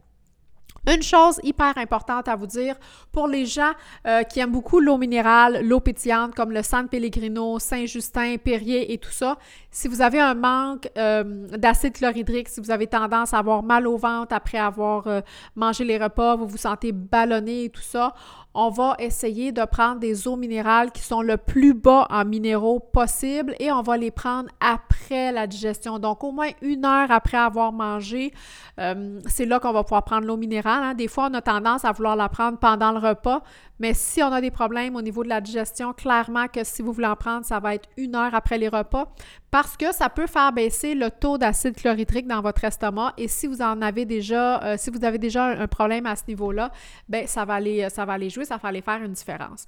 Une 0.87 1.01
chose 1.01 1.39
hyper 1.43 1.77
importante 1.77 2.27
à 2.27 2.35
vous 2.35 2.45
dire 2.45 2.75
pour 3.11 3.27
les 3.27 3.45
gens 3.45 3.71
euh, 4.05 4.23
qui 4.23 4.39
aiment 4.39 4.51
beaucoup 4.51 4.79
l'eau 4.79 4.97
minérale, 4.97 5.65
l'eau 5.65 5.79
pétillante 5.79 6.35
comme 6.35 6.51
le 6.51 6.61
San 6.61 6.87
Pellegrino, 6.87 7.57
Saint-Justin, 7.59 8.37
Perrier 8.37 8.93
et 8.93 8.97
tout 8.97 9.11
ça, 9.11 9.37
si 9.71 9.87
vous 9.87 10.01
avez 10.01 10.19
un 10.19 10.35
manque 10.35 10.87
euh, 10.97 11.23
d'acide 11.57 11.93
chlorhydrique, 11.93 12.49
si 12.49 12.61
vous 12.61 12.71
avez 12.71 12.87
tendance 12.87 13.33
à 13.33 13.39
avoir 13.39 13.63
mal 13.63 13.87
au 13.87 13.97
ventre 13.97 14.33
après 14.35 14.57
avoir 14.57 15.07
euh, 15.07 15.21
mangé 15.55 15.83
les 15.83 15.97
repas, 15.97 16.35
vous 16.35 16.47
vous 16.47 16.57
sentez 16.57 16.91
ballonné 16.91 17.65
et 17.65 17.69
tout 17.69 17.81
ça, 17.81 18.13
on 18.55 18.69
va 18.69 18.95
essayer 18.99 19.51
de 19.51 19.65
prendre 19.65 19.99
des 19.99 20.29
eaux 20.29 20.37
minérales 20.37 20.91
qui 20.91 21.01
sont 21.01 21.21
le 21.21 21.35
plus 21.35 21.73
bas 21.73 22.07
en 22.09 22.23
minéraux 22.23 22.79
possible 22.79 23.53
et 23.59 23.69
on 23.69 23.81
va 23.81 23.97
les 23.97 24.11
prendre 24.11 24.49
après 24.61 25.33
la 25.33 25.45
digestion. 25.45 25.99
Donc, 25.99 26.23
au 26.23 26.31
moins 26.31 26.49
une 26.61 26.85
heure 26.85 27.11
après 27.11 27.37
avoir 27.37 27.73
mangé, 27.73 28.33
euh, 28.79 29.19
c'est 29.27 29.45
là 29.45 29.59
qu'on 29.59 29.73
va 29.73 29.83
pouvoir 29.83 30.05
prendre 30.05 30.25
l'eau 30.25 30.37
minérale. 30.37 30.83
Hein. 30.83 30.93
Des 30.93 31.09
fois, 31.09 31.27
on 31.29 31.33
a 31.33 31.41
tendance 31.41 31.83
à 31.83 31.91
vouloir 31.91 32.15
la 32.15 32.29
prendre 32.29 32.57
pendant 32.57 32.93
le 32.93 32.99
repas, 32.99 33.43
mais 33.77 33.93
si 33.93 34.23
on 34.23 34.31
a 34.31 34.39
des 34.39 34.51
problèmes 34.51 34.95
au 34.95 35.01
niveau 35.01 35.23
de 35.25 35.29
la 35.29 35.41
digestion, 35.41 35.91
clairement 35.91 36.47
que 36.47 36.63
si 36.63 36.81
vous 36.81 36.93
voulez 36.93 37.07
en 37.07 37.17
prendre, 37.17 37.45
ça 37.45 37.59
va 37.59 37.75
être 37.75 37.89
une 37.97 38.15
heure 38.15 38.33
après 38.33 38.57
les 38.57 38.69
repas 38.69 39.13
parce 39.55 39.77
que 39.77 39.93
ça 39.93 40.09
peut 40.09 40.27
faire 40.27 40.51
baisser 40.51 40.95
le 40.95 41.09
taux 41.09 41.37
d'acide 41.37 41.77
chlorhydrique 41.77 42.27
dans 42.27 42.41
votre 42.41 42.65
estomac. 42.65 43.13
Et 43.15 43.29
si 43.29 43.47
vous 43.47 43.61
en 43.61 43.81
avez 43.81 44.03
déjà, 44.03 44.61
euh, 44.61 44.75
si 44.77 44.89
vous 44.89 45.05
avez 45.05 45.17
déjà 45.17 45.45
un 45.45 45.65
problème 45.65 46.05
à 46.07 46.17
ce 46.17 46.23
niveau-là, 46.27 46.71
ben 47.07 47.25
ça 47.25 47.45
va 47.45 47.53
aller, 47.53 47.89
ça 47.89 48.03
va 48.03 48.11
aller 48.11 48.29
jouer, 48.29 48.43
ça 48.43 48.57
va 48.57 48.67
aller 48.67 48.81
faire 48.81 49.01
une 49.01 49.13
différence. 49.13 49.65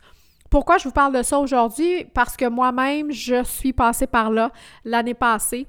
Pourquoi 0.50 0.77
je 0.77 0.84
vous 0.84 0.91
parle 0.91 1.13
de 1.13 1.24
ça 1.24 1.39
aujourd'hui? 1.39 2.03
Parce 2.13 2.36
que 2.36 2.50
moi-même, 2.50 3.13
je 3.13 3.46
suis 3.46 3.72
passée 3.72 4.08
par 4.08 4.29
là 4.29 4.51
l'année 4.84 5.13
passée. 5.13 5.65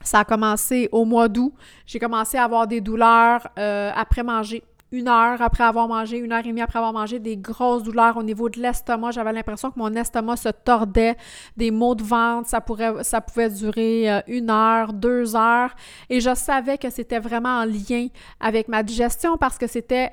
Ça 0.00 0.20
a 0.20 0.24
commencé 0.24 0.88
au 0.92 1.04
mois 1.04 1.26
d'août. 1.26 1.54
J'ai 1.86 1.98
commencé 1.98 2.38
à 2.38 2.44
avoir 2.44 2.68
des 2.68 2.80
douleurs 2.80 3.48
euh, 3.58 3.90
après 3.96 4.22
manger 4.22 4.62
une 4.94 5.08
heure 5.08 5.42
après 5.42 5.64
avoir 5.64 5.88
mangé, 5.88 6.18
une 6.18 6.32
heure 6.32 6.38
et 6.38 6.48
demie 6.48 6.60
après 6.60 6.78
avoir 6.78 6.92
mangé, 6.92 7.18
des 7.18 7.36
grosses 7.36 7.82
douleurs 7.82 8.16
au 8.16 8.22
niveau 8.22 8.48
de 8.48 8.60
l'estomac. 8.60 9.10
J'avais 9.10 9.32
l'impression 9.32 9.72
que 9.72 9.78
mon 9.78 9.92
estomac 9.92 10.36
se 10.36 10.50
tordait, 10.50 11.16
des 11.56 11.72
maux 11.72 11.96
de 11.96 12.04
ventre, 12.04 12.48
ça, 12.48 12.60
pourrait, 12.60 13.02
ça 13.02 13.20
pouvait 13.20 13.50
durer 13.50 14.10
euh, 14.10 14.20
une 14.28 14.50
heure, 14.50 14.92
deux 14.92 15.34
heures. 15.34 15.74
Et 16.08 16.20
je 16.20 16.32
savais 16.36 16.78
que 16.78 16.90
c'était 16.90 17.18
vraiment 17.18 17.58
en 17.60 17.64
lien 17.64 18.06
avec 18.38 18.68
ma 18.68 18.84
digestion 18.84 19.36
parce 19.36 19.58
que 19.58 19.66
c'était 19.66 20.12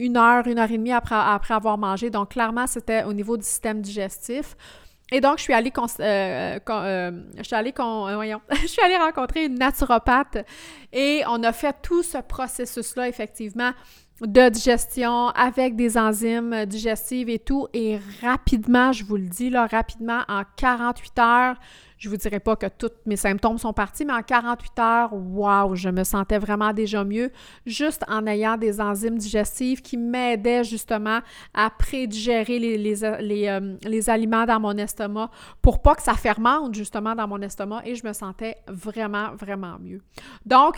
une 0.00 0.16
heure, 0.16 0.46
une 0.48 0.58
heure 0.58 0.70
et 0.70 0.76
demie 0.76 0.92
après, 0.92 1.14
après 1.14 1.54
avoir 1.54 1.78
mangé. 1.78 2.10
Donc, 2.10 2.30
clairement, 2.30 2.66
c'était 2.66 3.04
au 3.04 3.12
niveau 3.12 3.36
du 3.36 3.44
système 3.44 3.80
digestif. 3.80 4.56
Et 5.12 5.20
donc, 5.20 5.38
je 5.38 5.44
suis 5.44 5.52
allée, 5.52 5.72
je 5.76 6.60
suis 8.66 8.82
allée 8.82 8.96
rencontrer 8.96 9.44
une 9.44 9.54
naturopathe 9.54 10.38
et 10.92 11.22
on 11.28 11.44
a 11.44 11.52
fait 11.52 11.76
tout 11.80 12.02
ce 12.02 12.18
processus-là, 12.18 13.06
effectivement, 13.06 13.70
de 14.20 14.48
digestion 14.48 15.28
avec 15.28 15.76
des 15.76 15.98
enzymes 15.98 16.64
digestives 16.66 17.28
et 17.28 17.38
tout. 17.38 17.68
Et 17.74 17.98
rapidement, 18.22 18.92
je 18.92 19.04
vous 19.04 19.16
le 19.16 19.28
dis, 19.28 19.50
là, 19.50 19.66
rapidement, 19.66 20.22
en 20.28 20.42
48 20.56 21.18
heures, 21.18 21.56
je 21.98 22.08
vous 22.08 22.16
dirais 22.16 22.40
pas 22.40 22.56
que 22.56 22.66
tous 22.66 22.90
mes 23.06 23.16
symptômes 23.16 23.58
sont 23.58 23.72
partis, 23.72 24.04
mais 24.04 24.12
en 24.12 24.22
48 24.22 24.78
heures, 24.78 25.10
waouh, 25.12 25.74
je 25.76 25.88
me 25.88 26.04
sentais 26.04 26.38
vraiment 26.38 26.72
déjà 26.72 27.04
mieux 27.04 27.32
juste 27.64 28.04
en 28.08 28.26
ayant 28.26 28.56
des 28.56 28.80
enzymes 28.80 29.16
digestives 29.16 29.80
qui 29.80 29.96
m'aidaient 29.96 30.64
justement 30.64 31.20
à 31.54 31.70
prédigérer 31.70 32.58
les, 32.58 33.04
euh, 33.04 33.76
les, 33.82 34.10
aliments 34.10 34.44
dans 34.44 34.60
mon 34.60 34.76
estomac 34.76 35.30
pour 35.62 35.82
pas 35.82 35.94
que 35.94 36.02
ça 36.02 36.14
fermente 36.14 36.74
justement 36.74 37.14
dans 37.14 37.26
mon 37.26 37.40
estomac 37.40 37.82
et 37.84 37.94
je 37.94 38.06
me 38.06 38.12
sentais 38.12 38.56
vraiment, 38.68 39.34
vraiment 39.34 39.78
mieux. 39.80 40.00
Donc, 40.44 40.76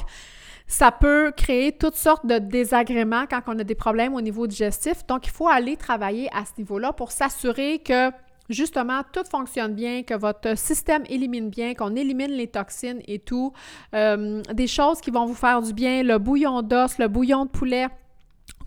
ça 0.67 0.93
peut 0.93 1.33
créer 1.37 1.73
toutes 1.73 1.97
sortes 1.97 2.27
de 2.27 2.39
désagréments 2.39 3.25
quand 3.29 3.41
on 3.47 3.59
a 3.59 3.65
des 3.65 3.75
problèmes 3.75 4.15
au 4.15 4.21
niveau 4.21 4.47
digestif. 4.47 5.07
Donc, 5.07 5.27
il 5.27 5.31
faut 5.31 5.49
aller 5.49 5.77
travailler 5.77 6.29
à 6.33 6.45
ce 6.45 6.53
niveau-là 6.59 6.93
pour 6.93 7.11
s'assurer 7.11 7.81
que 7.81 8.11
justement, 8.49 9.02
tout 9.12 9.25
fonctionne 9.31 9.75
bien, 9.75 10.02
que 10.02 10.14
votre 10.14 10.57
système 10.57 11.05
élimine 11.09 11.50
bien, 11.50 11.75
qu'on 11.75 11.95
élimine 11.97 12.31
les 12.31 12.49
toxines 12.49 13.00
et 13.07 13.19
tout. 13.19 13.52
Euh, 13.95 14.43
des 14.52 14.67
choses 14.67 15.00
qui 15.00 15.11
vont 15.11 15.26
vous 15.26 15.35
faire 15.35 15.62
du 15.62 15.73
bien, 15.73 16.02
le 16.02 16.19
bouillon 16.19 16.62
d'os, 16.62 16.99
le 16.99 17.09
bouillon 17.09 17.45
de 17.45 17.50
poulet 17.50 17.88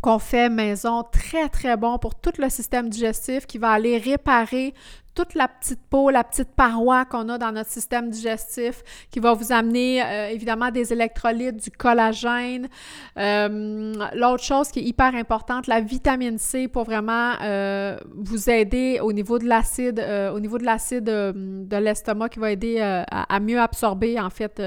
qu'on 0.01 0.19
fait 0.19 0.49
maison, 0.49 1.03
très 1.03 1.47
très 1.49 1.77
bon 1.77 1.97
pour 1.97 2.15
tout 2.15 2.33
le 2.39 2.49
système 2.49 2.89
digestif 2.89 3.45
qui 3.45 3.57
va 3.57 3.71
aller 3.71 3.97
réparer 3.97 4.73
toute 5.13 5.35
la 5.35 5.47
petite 5.47 5.81
peau, 5.89 6.09
la 6.09 6.23
petite 6.23 6.49
paroi 6.55 7.05
qu'on 7.05 7.27
a 7.29 7.37
dans 7.37 7.51
notre 7.51 7.69
système 7.69 8.09
digestif, 8.09 8.81
qui 9.11 9.19
va 9.19 9.33
vous 9.33 9.51
amener 9.51 10.01
euh, 10.01 10.29
évidemment 10.29 10.71
des 10.71 10.93
électrolytes, 10.93 11.61
du 11.61 11.69
collagène. 11.69 12.69
Euh, 13.17 13.93
l'autre 14.13 14.43
chose 14.43 14.69
qui 14.69 14.79
est 14.79 14.83
hyper 14.83 15.13
importante, 15.15 15.67
la 15.67 15.81
vitamine 15.81 16.37
C 16.37 16.67
pour 16.67 16.85
vraiment 16.85 17.33
euh, 17.41 17.97
vous 18.15 18.49
aider 18.49 18.99
au 19.01 19.11
niveau 19.11 19.37
de 19.37 19.45
l'acide, 19.45 20.03
au 20.33 20.39
niveau 20.39 20.57
de 20.57 20.63
l'acide 20.63 21.03
de 21.03 21.77
l'estomac 21.77 22.29
qui 22.29 22.39
va 22.39 22.51
aider 22.51 22.79
à, 22.79 23.03
à, 23.03 23.39
mieux 23.39 23.59
absorber 23.59 24.19
en 24.19 24.29
fait 24.29 24.61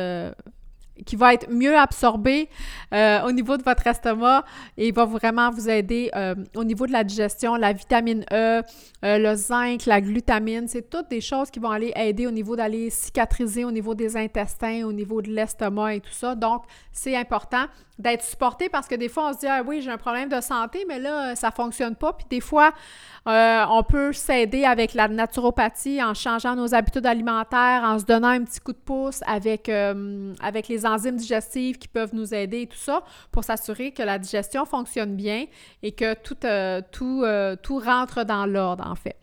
qui 1.05 1.17
va 1.17 1.35
être 1.35 1.51
mieux 1.51 1.77
absorbé 1.77 2.49
euh, 2.93 3.23
au 3.23 3.33
niveau 3.33 3.57
de 3.57 3.63
votre 3.63 3.87
estomac 3.87 4.45
et 4.77 4.93
va 4.93 5.05
vraiment 5.05 5.51
vous 5.51 5.69
aider 5.69 6.11
euh, 6.15 6.35
au 6.55 6.65
niveau 6.65 6.87
de 6.87 6.93
la 6.93 7.05
digestion, 7.05 7.57
la 7.57 7.73
vitamine 7.73 8.25
E, 8.33 8.63
euh, 9.05 9.19
le 9.19 9.35
zinc, 9.35 9.87
la 9.87 10.01
glutamine, 10.01 10.69
c'est 10.69 10.89
toutes 10.89 11.11
des 11.11 11.21
choses 11.21 11.51
qui 11.51 11.59
vont 11.59 11.71
aller 11.71 11.93
aider 11.97 12.27
au 12.27 12.31
niveau 12.31 12.57
d'aller 12.57 12.91
cicatriser 12.91 13.65
au 13.65 13.73
niveau 13.73 13.95
des 13.95 14.17
intestins, 14.17 14.85
au 14.85 14.93
niveau 14.93 15.23
de 15.23 15.31
l'estomac 15.31 15.95
et 15.95 16.01
tout 16.01 16.13
ça. 16.13 16.35
Donc, 16.35 16.63
c'est 16.93 17.17
important 17.17 17.65
d'être 17.99 18.25
supporté 18.25 18.69
parce 18.69 18.89
que 18.89 18.95
des 18.95 19.09
fois, 19.09 19.31
on 19.31 19.33
se 19.33 19.39
dit 19.39 19.47
Ah 19.47 19.63
oui, 19.65 19.81
j'ai 19.81 19.91
un 19.91 19.99
problème 19.99 20.29
de 20.29 20.41
santé, 20.41 20.85
mais 20.89 20.99
là, 20.99 21.35
ça 21.37 21.49
ne 21.49 21.53
fonctionne 21.53 21.95
pas. 21.95 22.13
Puis 22.13 22.27
des 22.29 22.41
fois, 22.41 22.73
on 23.27 23.83
peut 23.89 24.13
s'aider 24.13 24.65
avec 24.65 24.95
la 24.95 25.09
naturopathie 25.09 26.03
en 26.03 26.15
changeant 26.15 26.57
nos 26.57 26.75
habitudes 26.75 27.07
alimentaires, 27.07 27.83
en 27.85 27.99
se 27.99 28.05
donnant 28.05 28.29
un 28.29 28.43
petit 28.43 28.61
coup 28.61 28.73
de 28.73 28.79
pouce 28.79 29.21
avec, 29.27 29.69
avec 29.69 30.69
les 30.69 30.87
enzymes 30.95 31.17
digestives 31.17 31.79
qui 31.79 31.89
peuvent 31.89 32.15
nous 32.15 32.35
aider 32.35 32.63
et 32.63 32.67
tout 32.67 32.79
ça 32.79 33.03
pour 33.31 33.45
s'assurer 33.45 33.93
que 33.93 34.03
la 34.03 34.19
digestion 34.19 34.65
fonctionne 34.65 35.17
bien 35.17 35.47
et 35.83 35.93
que 35.93 36.15
tout, 36.15 36.37
euh, 36.45 36.81
tout, 36.91 37.25
tout 37.63 37.79
rentre 37.79 38.25
dans 38.25 38.47
l'ordre, 38.47 38.87
en 38.87 38.95
fait. 38.95 39.17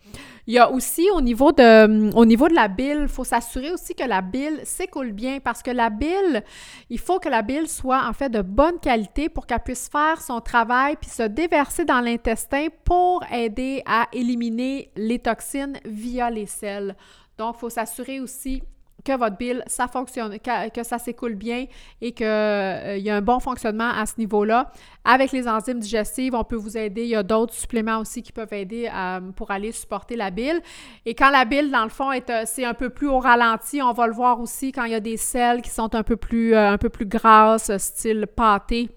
Il 0.48 0.54
y 0.54 0.58
a 0.58 0.70
aussi 0.72 1.08
au 1.13 1.22
niveau 1.22 1.51
de, 1.51 2.13
au 2.16 2.25
niveau 2.25 2.48
de 2.48 2.54
la 2.54 2.68
bile, 2.68 3.00
il 3.04 3.08
faut 3.08 3.24
s'assurer 3.24 3.72
aussi 3.72 3.96
que 3.96 4.04
la 4.04 4.22
bile 4.22 4.60
s'écoule 4.63 5.12
bien 5.12 5.40
parce 5.40 5.62
que 5.62 5.72
la 5.72 5.90
bile, 5.90 6.44
il 6.90 7.00
faut 7.00 7.20
que 7.20 7.30
la 7.30 7.42
bile 7.42 7.68
soit 7.68 8.08
en 8.08 8.13
fait 8.13 8.30
de 8.30 8.42
bonne 8.42 8.80
qualité 8.80 9.30
pour 9.30 9.46
qu'elle 9.46 9.60
puisse 9.60 9.88
faire 9.88 10.22
son 10.22 10.42
travail 10.42 10.96
puis 11.00 11.10
se 11.10 11.24
déverser 11.24 11.86
dans 11.86 12.01
l'intestin 12.01 12.68
pour 12.84 13.24
aider 13.32 13.84
à 13.86 14.08
éliminer 14.13 14.92
les 14.96 15.20
toxines 15.20 15.78
via 15.86 16.30
les 16.30 16.48
selles. 16.48 16.96
Donc, 17.38 17.56
il 17.58 17.60
faut 17.60 17.70
s'assurer 17.70 18.20
aussi 18.20 18.63
que 19.03 19.17
votre 19.17 19.38
bile, 19.38 19.63
ça 19.67 19.88
fonctionne, 19.88 20.38
que, 20.39 20.84
ça 20.84 20.98
s'écoule 20.98 21.36
bien 21.36 21.65
et 22.01 22.12
qu'il 22.12 22.25
euh, 22.25 22.98
y 22.98 23.10
a 23.10 23.15
un 23.15 23.22
bon 23.22 23.39
fonctionnement 23.39 23.89
à 23.89 24.05
ce 24.05 24.13
niveau-là. 24.17 24.72
Avec 25.03 25.31
les 25.31 25.48
enzymes 25.48 25.79
digestives, 25.79 26.36
on 26.36 26.43
peut 26.43 26.55
vous 26.55 26.77
aider. 26.77 27.03
Il 27.03 27.10
y 27.10 27.15
a 27.15 27.24
d'autres 27.24 27.53
suppléments 27.53 28.00
aussi 28.00 28.22
qui 28.22 28.31
peuvent 28.31 28.53
aider 28.53 28.89
euh, 28.93 29.20
pour 29.36 29.51
aller 29.51 29.72
supporter 29.72 30.15
la 30.15 30.29
bile. 30.29 30.62
Et 31.05 31.15
quand 31.15 31.29
la 31.29 31.46
bile, 31.46 31.72
dans 31.72 31.84
le 31.84 31.89
fond, 31.89 32.12
euh, 32.12 32.43
c'est 32.46 32.65
un 32.65 32.74
peu 32.74 32.89
plus 32.89 33.08
au 33.08 33.20
ralenti, 33.20 33.81
on 33.81 33.93
va 33.93 34.08
le 34.08 34.13
voir 34.13 34.39
aussi 34.39 34.72
quand 34.72 34.84
il 34.84 34.91
y 34.91 34.96
a 34.96 35.00
des 35.00 35.17
selles 35.17 35.62
qui 35.62 35.70
sont 35.70 35.93
un 35.96 36.03
peu 36.03 36.15
plus, 36.15 36.55
un 36.55 36.77
peu 36.77 36.89
plus 36.89 37.05
grasses, 37.05 37.75
style 37.77 38.27
pâté 38.27 38.89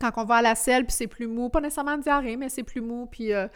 quand 0.00 0.10
on 0.16 0.24
va 0.24 0.36
à 0.36 0.42
la 0.42 0.54
selle, 0.54 0.84
puis 0.84 0.94
c'est 0.94 1.06
plus 1.06 1.26
mou, 1.26 1.48
pas 1.48 1.60
nécessairement 1.60 1.96
de 1.96 2.02
diarrhée, 2.02 2.36
mais 2.36 2.48
c'est 2.48 2.62
plus 2.62 2.80
mou, 2.80 3.08
puis 3.10 3.32
euh, 3.32 3.46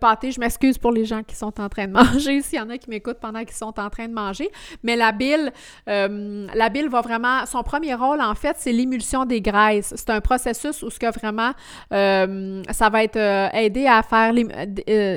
pâté, 0.00 0.30
je 0.32 0.40
m'excuse 0.40 0.78
pour 0.78 0.92
les 0.92 1.04
gens 1.04 1.22
qui 1.22 1.36
sont 1.36 1.60
en 1.60 1.68
train 1.68 1.86
de 1.86 1.92
manger, 1.92 2.40
s'il 2.42 2.58
y 2.58 2.62
en 2.62 2.70
a 2.70 2.78
qui 2.78 2.90
m'écoutent 2.90 3.20
pendant 3.20 3.40
qu'ils 3.40 3.56
sont 3.56 3.78
en 3.78 3.90
train 3.90 4.08
de 4.08 4.12
manger, 4.12 4.50
mais 4.82 4.96
la 4.96 5.12
bile, 5.12 5.52
euh, 5.88 6.46
la 6.54 6.68
bile 6.68 6.88
va 6.88 7.00
vraiment, 7.00 7.46
son 7.46 7.62
premier 7.62 7.94
rôle, 7.94 8.20
en 8.20 8.34
fait, 8.34 8.56
c'est 8.58 8.72
l'émulsion 8.72 9.24
des 9.24 9.40
graisses. 9.40 9.92
C'est 9.96 10.10
un 10.10 10.20
processus 10.20 10.82
où 10.82 10.90
ce 10.90 10.98
que 10.98 11.12
vraiment, 11.12 11.52
euh, 11.92 12.62
ça 12.70 12.88
va 12.88 13.04
être 13.04 13.18
aidé 13.54 13.86
à 13.86 14.02
faire 14.02 14.32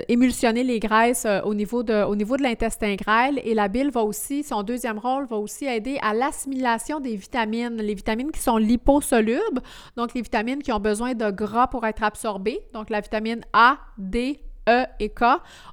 émulsionner 0.09 0.63
les 0.63 0.79
graisses 0.79 1.25
au 1.43 1.53
niveau 1.53 1.83
de, 1.83 2.03
au 2.03 2.15
niveau 2.15 2.37
de 2.37 2.43
l'intestin 2.43 2.95
grêle, 2.95 3.39
et 3.43 3.53
la 3.53 3.67
bile 3.67 3.91
va 3.91 4.01
aussi, 4.01 4.43
son 4.43 4.63
deuxième 4.63 4.99
rôle 4.99 5.25
va 5.27 5.37
aussi 5.37 5.65
aider 5.65 5.97
à 6.01 6.13
l'assimilation 6.13 6.99
des 6.99 7.15
vitamines, 7.15 7.77
les 7.77 7.93
vitamines 7.93 8.31
qui 8.31 8.41
sont 8.41 8.57
liposolubles, 8.57 9.61
donc 9.95 10.13
les 10.13 10.21
vitamines 10.21 10.56
qui 10.61 10.71
ont 10.71 10.79
besoin 10.79 11.13
de 11.13 11.29
gras 11.31 11.67
pour 11.67 11.85
être 11.85 12.03
absorbés. 12.03 12.61
Donc, 12.73 12.89
la 12.89 13.01
vitamine 13.01 13.41
A, 13.53 13.77
D, 13.97 14.39
E 14.67 14.85
et 14.99 15.09
K 15.09 15.23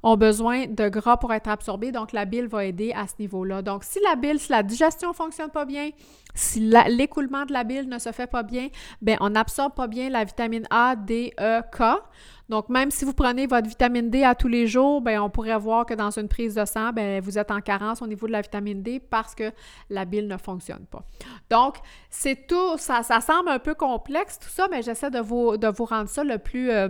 ont 0.03 0.17
besoin 0.17 0.67
de 0.67 0.89
gras 0.89 1.17
pour 1.17 1.33
être 1.33 1.49
absorbés. 1.49 1.93
Donc, 1.93 2.13
la 2.13 2.25
bile 2.25 2.47
va 2.47 2.65
aider 2.65 2.93
à 2.95 3.07
ce 3.07 3.15
niveau-là. 3.19 3.63
Donc, 3.63 3.85
si 3.85 3.99
la 4.01 4.17
bile, 4.17 4.39
si 4.39 4.51
la 4.51 4.63
digestion 4.63 5.11
ne 5.11 5.15
fonctionne 5.15 5.51
pas 5.51 5.65
bien, 5.65 5.91
si 6.35 6.61
l'écoulement 6.61 7.45
de 7.45 7.53
la 7.53 7.65
bile 7.65 7.89
ne 7.89 7.99
se 7.99 8.11
fait 8.13 8.27
pas 8.27 8.43
bien, 8.43 8.69
bien, 9.01 9.17
on 9.21 9.31
n'absorbe 9.31 9.75
pas 9.75 9.87
bien 9.87 10.11
la 10.11 10.25
vitamine 10.25 10.67
A, 10.71 10.97
D, 10.97 11.33
E, 11.41 11.61
K. 11.73 11.83
Donc, 12.49 12.69
même 12.69 12.91
si 12.91 13.05
vous 13.05 13.15
prenez 13.15 13.47
votre 13.47 13.69
vitamine 13.69 14.11
D 14.11 14.23
à 14.23 14.35
tous 14.35 14.49
les 14.49 14.67
jours, 14.67 15.01
bien, 15.01 15.23
on 15.23 15.31
pourrait 15.31 15.57
voir 15.59 15.87
que 15.87 15.95
dans 15.95 16.11
une 16.11 16.29
prise 16.29 16.55
de 16.55 16.65
sang, 16.65 16.93
bien, 16.93 17.21
vous 17.21 17.39
êtes 17.39 17.51
en 17.51 17.61
carence 17.61 18.03
au 18.03 18.07
niveau 18.07 18.27
de 18.27 18.33
la 18.33 18.43
vitamine 18.43 18.83
D 18.83 19.01
parce 19.01 19.35
que 19.35 19.51
la 19.89 20.05
bile 20.05 20.29
ne 20.29 20.37
fonctionne 20.37 20.85
pas. 20.91 21.05
Donc, 21.49 21.77
c'est 22.11 22.47
tout, 22.47 22.77
ça, 22.77 23.03
ça 23.03 23.21
semble 23.21 23.49
un 23.49 23.59
peu 23.59 23.75
complexe 23.75 24.39
tout 24.39 24.51
ça, 24.51 24.69
mais 24.71 24.83
j'essaie 24.83 25.11
de 25.11 25.21
vous, 25.21 25.57
de 25.57 25.69
vous 25.69 25.87
rendre 25.87 26.09
ça 26.09 26.23
le 26.23 26.37
plus, 26.37 26.71
euh, 26.71 26.89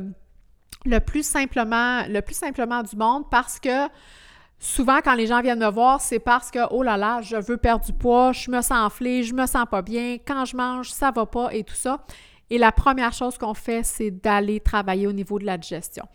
le 0.85 1.01
plus 1.01 1.27
simplement, 1.27 2.03
du 2.83 2.97
monde 2.97 3.25
parce 3.31 3.59
que 3.59 3.89
Souvent, 4.61 5.01
quand 5.05 5.15
les 5.15 5.27
gens 5.27 5.43
viennent 5.43 5.59
me 5.59 5.71
voir, 5.71 6.01
c'est 6.01 6.21
parce 6.21 6.51
que, 6.51 6.61
oh 6.71 6.83
là 6.83 6.97
là, 6.97 7.21
je 7.21 7.37
veux 7.37 7.59
perdre 7.59 7.85
du 7.85 7.93
poids, 7.93 8.33
je 8.33 8.51
me 8.51 8.63
sens 8.63 8.79
enflée, 8.79 9.23
je 9.23 9.35
me 9.35 9.45
sens 9.47 9.67
pas 9.71 9.83
bien, 9.83 10.17
quand 10.27 10.47
je 10.47 10.57
mange, 10.57 10.91
ça 10.91 11.11
va 11.11 11.27
pas 11.27 11.53
et 11.53 11.65
tout 11.65 11.75
ça. 11.75 11.99
Et 12.49 12.57
la 12.57 12.73
première 12.73 13.13
chose 13.13 13.37
qu'on 13.37 13.53
fait, 13.53 13.83
c'est 13.83 14.11
d'aller 14.11 14.61
travailler 14.61 15.07
au 15.07 15.13
niveau 15.13 15.39
de 15.39 15.45
la 15.45 15.59
digestion. 15.59 16.07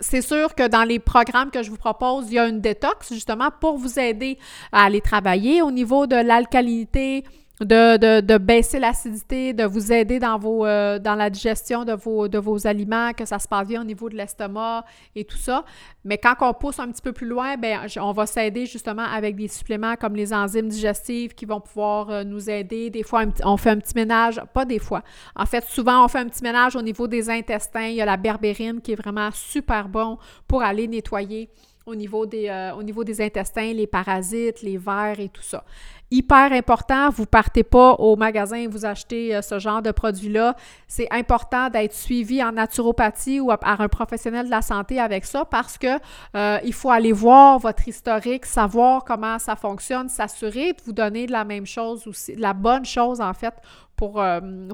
C'est 0.00 0.22
sûr 0.22 0.54
que 0.54 0.68
dans 0.68 0.84
les 0.84 1.00
programmes 1.00 1.50
que 1.50 1.62
je 1.62 1.70
vous 1.70 1.76
propose, 1.76 2.28
il 2.28 2.34
y 2.34 2.38
a 2.38 2.46
une 2.46 2.60
détox 2.60 3.12
justement 3.12 3.50
pour 3.60 3.76
vous 3.76 3.98
aider 3.98 4.38
à 4.72 4.84
aller 4.84 5.00
travailler 5.00 5.60
au 5.60 5.70
niveau 5.70 6.06
de 6.06 6.16
l'alcalinité, 6.16 7.24
de, 7.64 8.38
baisser 8.38 8.78
l'acidité, 8.78 9.52
de 9.52 9.64
vous 9.64 9.92
aider 9.92 10.18
dans, 10.18 10.38
vos, 10.38 10.64
euh, 10.64 10.98
dans 10.98 11.14
la 11.14 11.30
digestion 11.30 11.84
de 11.84 11.92
vos, 11.92 12.28
de 12.28 12.38
vos 12.38 12.66
aliments, 12.66 13.12
que 13.12 13.24
ça 13.24 13.38
se 13.38 13.48
passe 13.48 13.66
bien 13.66 13.80
au 13.80 13.84
niveau 13.84 14.08
de 14.08 14.16
l'estomac 14.16 14.84
et 15.16 15.24
tout 15.24 15.36
ça. 15.36 15.64
Mais 16.04 16.18
quand 16.18 16.34
on 16.40 16.54
pousse 16.54 16.78
un 16.78 16.88
petit 16.88 17.02
peu 17.02 17.12
plus 17.12 17.26
loin, 17.26 17.56
bien, 17.56 17.86
on 18.00 18.12
va 18.12 18.26
s'aider 18.26 18.66
justement 18.66 19.04
avec 19.04 19.36
des 19.36 19.48
suppléments 19.48 19.96
comme 19.96 20.14
les 20.14 20.32
enzymes 20.32 20.68
digestives 20.68 21.34
qui 21.34 21.46
vont 21.46 21.60
pouvoir 21.60 22.10
euh, 22.10 22.24
nous 22.24 22.48
aider. 22.48 22.90
Des 22.90 23.02
fois, 23.02 23.24
on 23.44 23.56
fait 23.56 23.70
un 23.70 23.78
petit 23.78 23.94
ménage, 23.94 24.40
pas 24.54 24.64
des 24.64 24.78
fois. 24.78 25.02
En 25.34 25.46
fait, 25.46 25.64
souvent, 25.64 26.04
on 26.04 26.08
fait 26.08 26.18
un 26.18 26.28
petit 26.28 26.42
ménage 26.42 26.76
au 26.76 26.82
niveau 26.82 27.08
des 27.08 27.28
intestins. 27.28 27.86
Il 27.86 27.94
y 27.94 28.02
a 28.02 28.06
la 28.06 28.16
berbérine 28.16 28.80
qui 28.80 28.92
est 28.92 28.96
vraiment 28.96 29.30
super 29.32 29.88
bon 29.88 30.18
pour 30.46 30.62
aller 30.62 30.86
nettoyer 30.86 31.48
au 31.88 31.94
niveau 31.94 32.26
des, 32.26 32.48
euh, 32.48 32.74
au 32.74 32.82
niveau 32.82 33.02
des 33.02 33.20
intestins, 33.20 33.72
les 33.72 33.86
parasites, 33.86 34.62
les 34.62 34.76
vers 34.76 35.18
et 35.18 35.28
tout 35.28 35.42
ça 35.42 35.64
hyper 36.10 36.52
important. 36.52 37.10
Vous 37.10 37.26
partez 37.26 37.62
pas 37.62 37.92
au 37.98 38.16
magasin 38.16 38.56
et 38.56 38.66
vous 38.66 38.86
achetez 38.86 39.36
euh, 39.36 39.42
ce 39.42 39.58
genre 39.58 39.82
de 39.82 39.90
produit-là. 39.90 40.56
C'est 40.86 41.08
important 41.10 41.68
d'être 41.68 41.92
suivi 41.92 42.42
en 42.42 42.52
naturopathie 42.52 43.40
ou 43.40 43.48
par 43.58 43.78
un 43.82 43.88
professionnel 43.88 44.46
de 44.46 44.50
la 44.50 44.62
santé 44.62 44.98
avec 45.00 45.26
ça 45.26 45.44
parce 45.44 45.76
que 45.76 45.98
euh, 46.34 46.58
il 46.64 46.72
faut 46.72 46.90
aller 46.90 47.12
voir 47.12 47.58
votre 47.58 47.86
historique, 47.86 48.46
savoir 48.46 49.04
comment 49.04 49.38
ça 49.38 49.54
fonctionne, 49.54 50.08
s'assurer 50.08 50.72
de 50.72 50.82
vous 50.82 50.94
donner 50.94 51.26
de 51.26 51.32
la 51.32 51.44
même 51.44 51.66
chose 51.66 52.04
de 52.04 52.40
la 52.40 52.54
bonne 52.54 52.86
chose 52.86 53.20
en 53.20 53.34
fait 53.34 53.52
pour, 53.94 54.22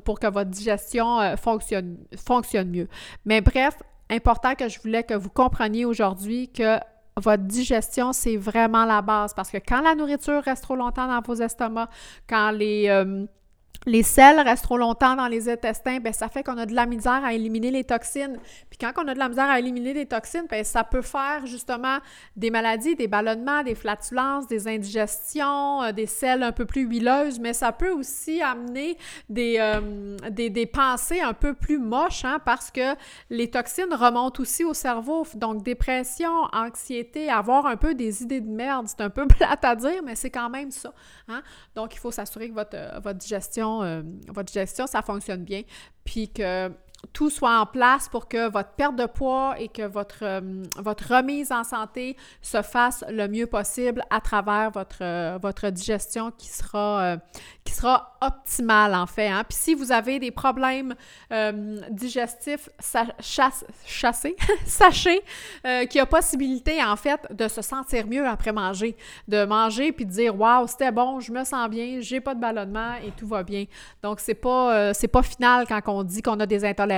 pour 0.05 0.21
que 0.21 0.27
votre 0.29 0.51
digestion 0.51 1.35
fonctionne, 1.37 1.97
fonctionne 2.17 2.71
mieux. 2.71 2.89
Mais 3.25 3.41
bref, 3.41 3.75
important 4.11 4.55
que 4.55 4.69
je 4.69 4.79
voulais 4.81 5.03
que 5.03 5.15
vous 5.15 5.31
compreniez 5.31 5.85
aujourd'hui 5.85 6.49
que 6.49 6.79
votre 7.21 7.45
digestion, 7.45 8.13
c'est 8.13 8.37
vraiment 8.37 8.85
la 8.85 9.03
base. 9.03 9.35
Parce 9.35 9.51
que 9.51 9.59
quand 9.59 9.81
la 9.81 9.95
nourriture 9.95 10.43
reste 10.43 10.65
trop 10.65 10.77
longtemps 10.77 11.07
dans 11.07 11.21
vos 11.21 11.35
estomacs, 11.35 11.91
quand 12.29 12.51
les, 12.51 12.89
euh, 12.89 13.27
les 13.87 14.03
sels 14.03 14.41
restent 14.41 14.65
trop 14.65 14.79
longtemps 14.79 15.15
dans 15.15 15.27
les 15.27 15.49
intestins, 15.49 15.99
bien, 15.99 16.13
ça 16.13 16.29
fait 16.29 16.43
qu'on 16.43 16.57
a 16.59 16.67
de 16.67 16.75
la 16.75 16.87
misère 16.87 17.23
à 17.25 17.35
éliminer 17.35 17.71
les 17.71 17.85
toxines. 17.85 18.39
Puis 18.71 18.79
quand 18.79 18.93
on 18.97 19.09
a 19.09 19.15
de 19.15 19.19
la 19.19 19.29
misère 19.29 19.49
à 19.49 19.59
éliminer 19.59 19.93
les 19.93 20.07
toxines, 20.07 20.47
bien, 20.51 20.65
ça 20.65 20.85
peut 20.85 21.03
faire 21.03 21.47
justement 21.47 21.99
des 22.37 22.51
maladies, 22.51 22.97
des 22.97 23.09
ballonnements, 23.09 23.63
des 23.63 23.75
flatulences, 23.75 24.47
des 24.47 24.69
indigestions, 24.69 25.83
euh, 25.83 25.93
des 25.93 26.07
selles 26.07 26.43
un 26.43 26.53
peu 26.53 26.65
plus 26.65 26.83
huileuses, 26.83 27.39
mais 27.39 27.53
ça 27.53 27.73
peut 27.73 27.91
aussi 27.91 28.41
amener 28.41 28.97
des, 29.29 29.57
euh, 29.59 30.17
des, 30.31 30.67
pensées 30.67 31.21
un 31.21 31.35
peu 31.35 31.53
plus 31.53 31.79
moches, 31.79 32.25
hein, 32.25 32.39
parce 32.45 32.71
que 32.71 32.95
les 33.29 33.51
toxines 33.51 33.93
remontent 33.93 34.41
aussi 34.41 34.65
au 34.65 34.73
cerveau. 34.75 35.27
Donc 35.35 35.63
dépression, 35.63 36.33
anxiété, 36.53 37.29
avoir 37.29 37.67
un 37.67 37.77
peu 37.77 37.95
des 37.95 38.23
idées 38.23 38.41
de 38.41 38.51
merde, 38.51 38.87
c'est 38.89 39.03
un 39.03 39.11
peu 39.11 39.27
plate 39.29 39.65
à 39.65 39.77
dire, 39.77 40.03
mais 40.03 40.15
c'est 40.15 40.31
quand 40.31 40.49
même 40.49 40.71
ça. 40.71 40.93
Hein? 41.29 41.43
Donc 41.75 41.95
il 41.95 41.99
faut 41.99 42.11
s'assurer 42.11 42.49
que 42.49 42.55
votre, 42.55 42.77
euh, 42.77 42.99
votre 43.03 43.19
digestion 43.19 43.74
euh, 43.83 44.03
votre 44.29 44.53
gestion, 44.53 44.87
ça 44.87 45.03
fonctionne 45.03 45.45
bien, 45.45 45.63
puis 46.05 46.29
que 46.29 46.71
tout 47.13 47.31
soit 47.31 47.59
en 47.59 47.67
place 47.67 48.09
pour 48.09 48.29
que 48.29 48.49
votre 48.49 48.71
perte 48.71 48.97
de 48.97 49.07
poids 49.07 49.55
et 49.59 49.69
que 49.69 49.83
votre, 49.83 50.23
euh, 50.23 50.63
votre 50.79 51.15
remise 51.15 51.53
en 51.53 51.65
santé 51.65 52.17
se 52.41 52.63
fasse 52.63 53.05
le 53.09 53.29
mieux 53.29 53.47
possible 53.47 54.03
à 54.11 54.21
travers 54.21 54.71
votre, 54.71 55.03
euh, 55.03 55.39
votre 55.41 55.69
digestion 55.71 56.33
qui 56.37 56.49
sera, 56.49 57.17
qui 57.65 57.75
sera 57.75 58.17
optimale 58.21 58.95
en 58.95 59.07
fait. 59.07 59.29
Hein. 59.29 59.45
Puis 59.49 59.59
si 59.59 59.75
vous 59.75 59.93
avez 59.93 60.19
des 60.19 60.31
problèmes 60.31 60.95
digestifs, 61.91 62.69
sachez 62.79 64.37
qu'il 65.63 65.97
y 65.97 66.01
a 66.01 66.07
possibilité 66.07 66.83
en 66.83 66.97
fait 66.97 67.21
de 67.31 67.49
se 67.49 67.63
sentir 67.63 68.07
mieux 68.07 68.27
après 68.27 68.53
manger, 68.53 68.97
de 69.29 69.45
manger 69.45 69.93
puis 69.93 70.07
de 70.07 70.11
dire 70.11 70.39
waouh 70.39 70.67
c'était 70.67 70.93
bon, 70.93 71.21
je 71.21 71.33
me 71.33 71.45
sens 71.45 71.69
bien, 71.69 71.99
j'ai 72.01 72.21
pas 72.21 72.35
de 72.35 72.41
ballonnement 72.41 72.95
et 73.05 73.11
tout 73.13 73.27
va 73.27 73.43
bien. 73.43 73.65
Donc 74.03 74.21
c'est 74.21 74.35
pas 74.35 74.93
pas 75.15 75.23
final 75.23 75.67
quand 75.69 75.81
on 75.87 76.03
dit 76.03 76.23
qu'on 76.23 76.41
a 76.41 76.47
des 76.47 76.65
intolérances 76.65 76.94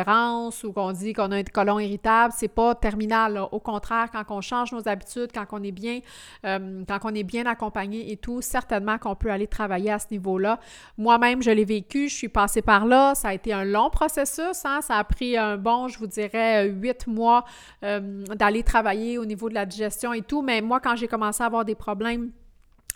ou 0.64 0.72
qu'on 0.72 0.92
dit 0.92 1.12
qu'on 1.12 1.30
a 1.32 1.36
un 1.36 1.42
colon 1.44 1.78
irritable, 1.78 2.32
c'est 2.36 2.48
pas 2.48 2.74
terminal. 2.74 3.40
Au 3.50 3.60
contraire, 3.60 4.08
quand 4.12 4.24
on 4.30 4.40
change 4.40 4.72
nos 4.72 4.88
habitudes, 4.88 5.30
quand 5.32 5.46
on 5.52 5.62
est 5.62 5.72
bien, 5.72 6.00
euh, 6.44 6.84
quand 6.86 6.98
on 7.04 7.14
est 7.14 7.22
bien 7.22 7.46
accompagné 7.46 8.12
et 8.12 8.16
tout, 8.16 8.40
certainement 8.40 8.98
qu'on 8.98 9.14
peut 9.14 9.30
aller 9.30 9.46
travailler 9.46 9.92
à 9.92 9.98
ce 9.98 10.06
niveau-là. 10.10 10.58
Moi-même, 10.98 11.42
je 11.42 11.50
l'ai 11.50 11.64
vécu, 11.64 12.08
je 12.08 12.14
suis 12.14 12.28
passée 12.28 12.62
par 12.62 12.86
là. 12.86 13.14
Ça 13.14 13.28
a 13.28 13.34
été 13.34 13.52
un 13.52 13.64
long 13.64 13.90
processus. 13.90 14.64
Hein? 14.64 14.80
Ça 14.80 14.96
a 14.96 15.04
pris 15.04 15.36
un 15.36 15.56
bon, 15.56 15.88
je 15.88 15.98
vous 15.98 16.06
dirais, 16.06 16.68
huit 16.68 17.06
mois 17.06 17.44
euh, 17.84 18.24
d'aller 18.34 18.62
travailler 18.62 19.18
au 19.18 19.24
niveau 19.24 19.48
de 19.48 19.54
la 19.54 19.66
digestion 19.66 20.12
et 20.12 20.22
tout. 20.22 20.42
Mais 20.42 20.60
moi, 20.60 20.80
quand 20.80 20.96
j'ai 20.96 21.08
commencé 21.08 21.42
à 21.42 21.46
avoir 21.46 21.64
des 21.64 21.74
problèmes 21.74 22.30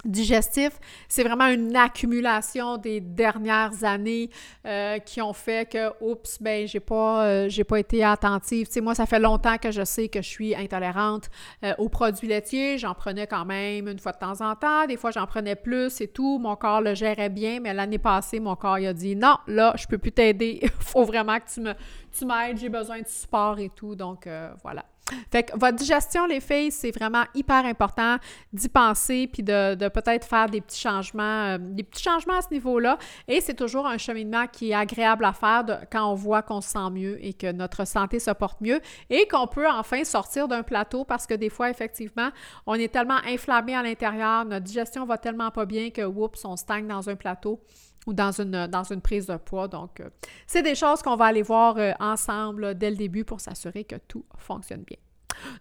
digestif, 0.04 0.72
c'est 1.08 1.22
vraiment 1.22 1.48
une 1.48 1.76
accumulation 1.76 2.76
des 2.76 3.00
dernières 3.00 3.84
années 3.84 4.30
euh, 4.66 4.98
qui 4.98 5.20
ont 5.20 5.32
fait 5.32 5.70
que 5.70 5.90
oups 6.00 6.40
ben 6.40 6.66
j'ai 6.66 6.80
pas 6.80 7.24
euh, 7.24 7.48
j'ai 7.48 7.64
pas 7.64 7.78
été 7.78 8.02
attentive. 8.04 8.66
Tu 8.66 8.74
sais 8.74 8.80
moi 8.80 8.94
ça 8.94 9.06
fait 9.06 9.18
longtemps 9.18 9.58
que 9.58 9.70
je 9.70 9.84
sais 9.84 10.08
que 10.08 10.22
je 10.22 10.28
suis 10.28 10.54
intolérante 10.54 11.28
euh, 11.64 11.74
aux 11.78 11.88
produits 11.88 12.28
laitiers, 12.28 12.78
j'en 12.78 12.94
prenais 12.94 13.26
quand 13.26 13.44
même 13.44 13.88
une 13.88 13.98
fois 13.98 14.12
de 14.12 14.18
temps 14.18 14.40
en 14.40 14.54
temps, 14.54 14.86
des 14.86 14.96
fois 14.96 15.10
j'en 15.10 15.26
prenais 15.26 15.56
plus 15.56 16.00
et 16.00 16.08
tout, 16.08 16.38
mon 16.38 16.56
corps 16.56 16.80
le 16.80 16.94
gérait 16.94 17.28
bien, 17.28 17.60
mais 17.60 17.74
l'année 17.74 17.98
passée 17.98 18.40
mon 18.40 18.56
corps 18.56 18.74
a 18.74 18.92
dit 18.92 19.16
non, 19.16 19.36
là 19.46 19.74
je 19.76 19.86
peux 19.86 19.98
plus 19.98 20.12
t'aider, 20.12 20.60
faut 20.80 21.04
vraiment 21.04 21.38
que 21.38 21.50
tu 21.52 21.60
me 21.60 21.74
tu 22.16 22.26
m'aides, 22.26 22.58
j'ai 22.58 22.68
besoin 22.68 23.00
de 23.00 23.06
support 23.06 23.58
et 23.58 23.68
tout. 23.68 23.94
Donc 23.94 24.28
voilà. 24.62 24.84
Fait 25.30 25.44
que 25.44 25.58
votre 25.58 25.76
digestion, 25.76 26.26
les 26.26 26.40
filles, 26.40 26.70
c'est 26.70 26.90
vraiment 26.90 27.24
hyper 27.34 27.64
important 27.64 28.16
d'y 28.52 28.68
penser 28.68 29.28
puis 29.32 29.42
de, 29.42 29.88
peut-être 29.88 30.26
faire 30.26 30.48
des 30.48 30.60
petits 30.60 30.80
changements, 30.80 31.54
euh, 31.54 31.58
des 31.58 31.82
petits 31.82 32.02
changements 32.02 32.38
à 32.38 32.42
ce 32.42 32.52
niveau-là. 32.52 32.98
Et 33.28 33.40
c'est 33.40 33.54
toujours 33.54 33.86
un 33.86 33.98
cheminement 33.98 34.46
qui 34.46 34.70
est 34.70 34.74
agréable 34.74 35.24
à 35.24 35.32
faire 35.32 35.64
quand 35.90 36.10
on 36.10 36.14
voit 36.14 36.42
qu'on 36.42 36.60
se 36.60 36.70
sent 36.70 36.90
mieux 36.92 37.24
et 37.24 37.34
que 37.34 37.50
notre 37.52 37.86
santé 37.86 38.18
se 38.18 38.30
porte 38.30 38.60
mieux 38.60 38.80
et 39.08 39.26
qu'on 39.28 39.46
peut 39.46 39.68
enfin 39.68 40.04
sortir 40.04 40.48
d'un 40.48 40.62
plateau 40.62 41.04
parce 41.04 41.26
que 41.26 41.34
des 41.34 41.50
fois, 41.50 41.70
effectivement, 41.70 42.30
on 42.66 42.74
est 42.74 42.92
tellement 42.92 43.18
inflammé 43.26 43.74
à 43.74 43.82
l'intérieur, 43.82 44.44
notre 44.44 44.64
digestion 44.64 45.04
va 45.04 45.18
tellement 45.18 45.50
pas 45.50 45.66
bien 45.66 45.90
que, 45.90 46.02
oups, 46.02 46.44
on 46.44 46.56
stagne 46.56 46.86
dans 46.86 47.08
un 47.08 47.16
plateau 47.16 47.60
ou 48.06 48.12
dans 48.12 48.32
une, 48.40 48.66
dans 48.66 48.84
une 48.84 49.00
prise 49.00 49.26
de 49.26 49.36
poids. 49.36 49.68
Donc, 49.68 50.00
euh, 50.00 50.08
c'est 50.46 50.62
des 50.62 50.74
choses 50.74 51.02
qu'on 51.02 51.16
va 51.16 51.26
aller 51.26 51.42
voir 51.42 51.76
euh, 51.78 51.92
ensemble 52.00 52.74
dès 52.76 52.90
le 52.90 52.96
début 52.96 53.24
pour 53.24 53.40
s'assurer 53.40 53.84
que 53.84 53.96
tout 53.96 54.24
fonctionne 54.38 54.82
bien. 54.82 54.98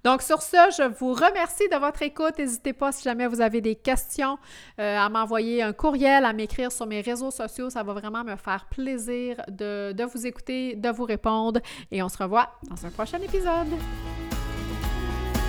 Donc, 0.04 0.22
sur 0.22 0.42
ce, 0.42 0.58
je 0.78 0.84
vous 1.00 1.14
remercie 1.14 1.68
de 1.70 1.78
votre 1.78 2.02
écoute. 2.02 2.38
N'hésitez 2.38 2.74
pas, 2.74 2.92
si 2.92 3.04
jamais 3.04 3.28
vous 3.28 3.42
avez 3.42 3.62
des 3.62 3.76
questions, 3.76 4.38
euh, 4.80 4.98
à 4.98 5.10
m'envoyer 5.10 5.62
un 5.62 5.74
courriel, 5.74 6.26
à 6.26 6.34
m'écrire 6.34 6.72
sur 6.72 6.86
mes 6.86 7.02
réseaux 7.02 7.32
sociaux. 7.32 7.70
Ça 7.70 7.84
va 7.84 7.94
vraiment 7.94 8.24
me 8.24 8.36
faire 8.36 8.68
plaisir 8.70 9.38
de, 9.48 9.94
de 9.94 10.04
vous 10.04 10.26
écouter, 10.26 10.76
de 10.76 10.90
vous 10.90 11.06
répondre. 11.06 11.62
Et 11.92 12.04
on 12.04 12.10
se 12.10 12.18
revoit 12.18 12.50
dans 12.70 12.86
un 12.86 12.90
prochain 12.90 13.20
épisode. 13.20 13.70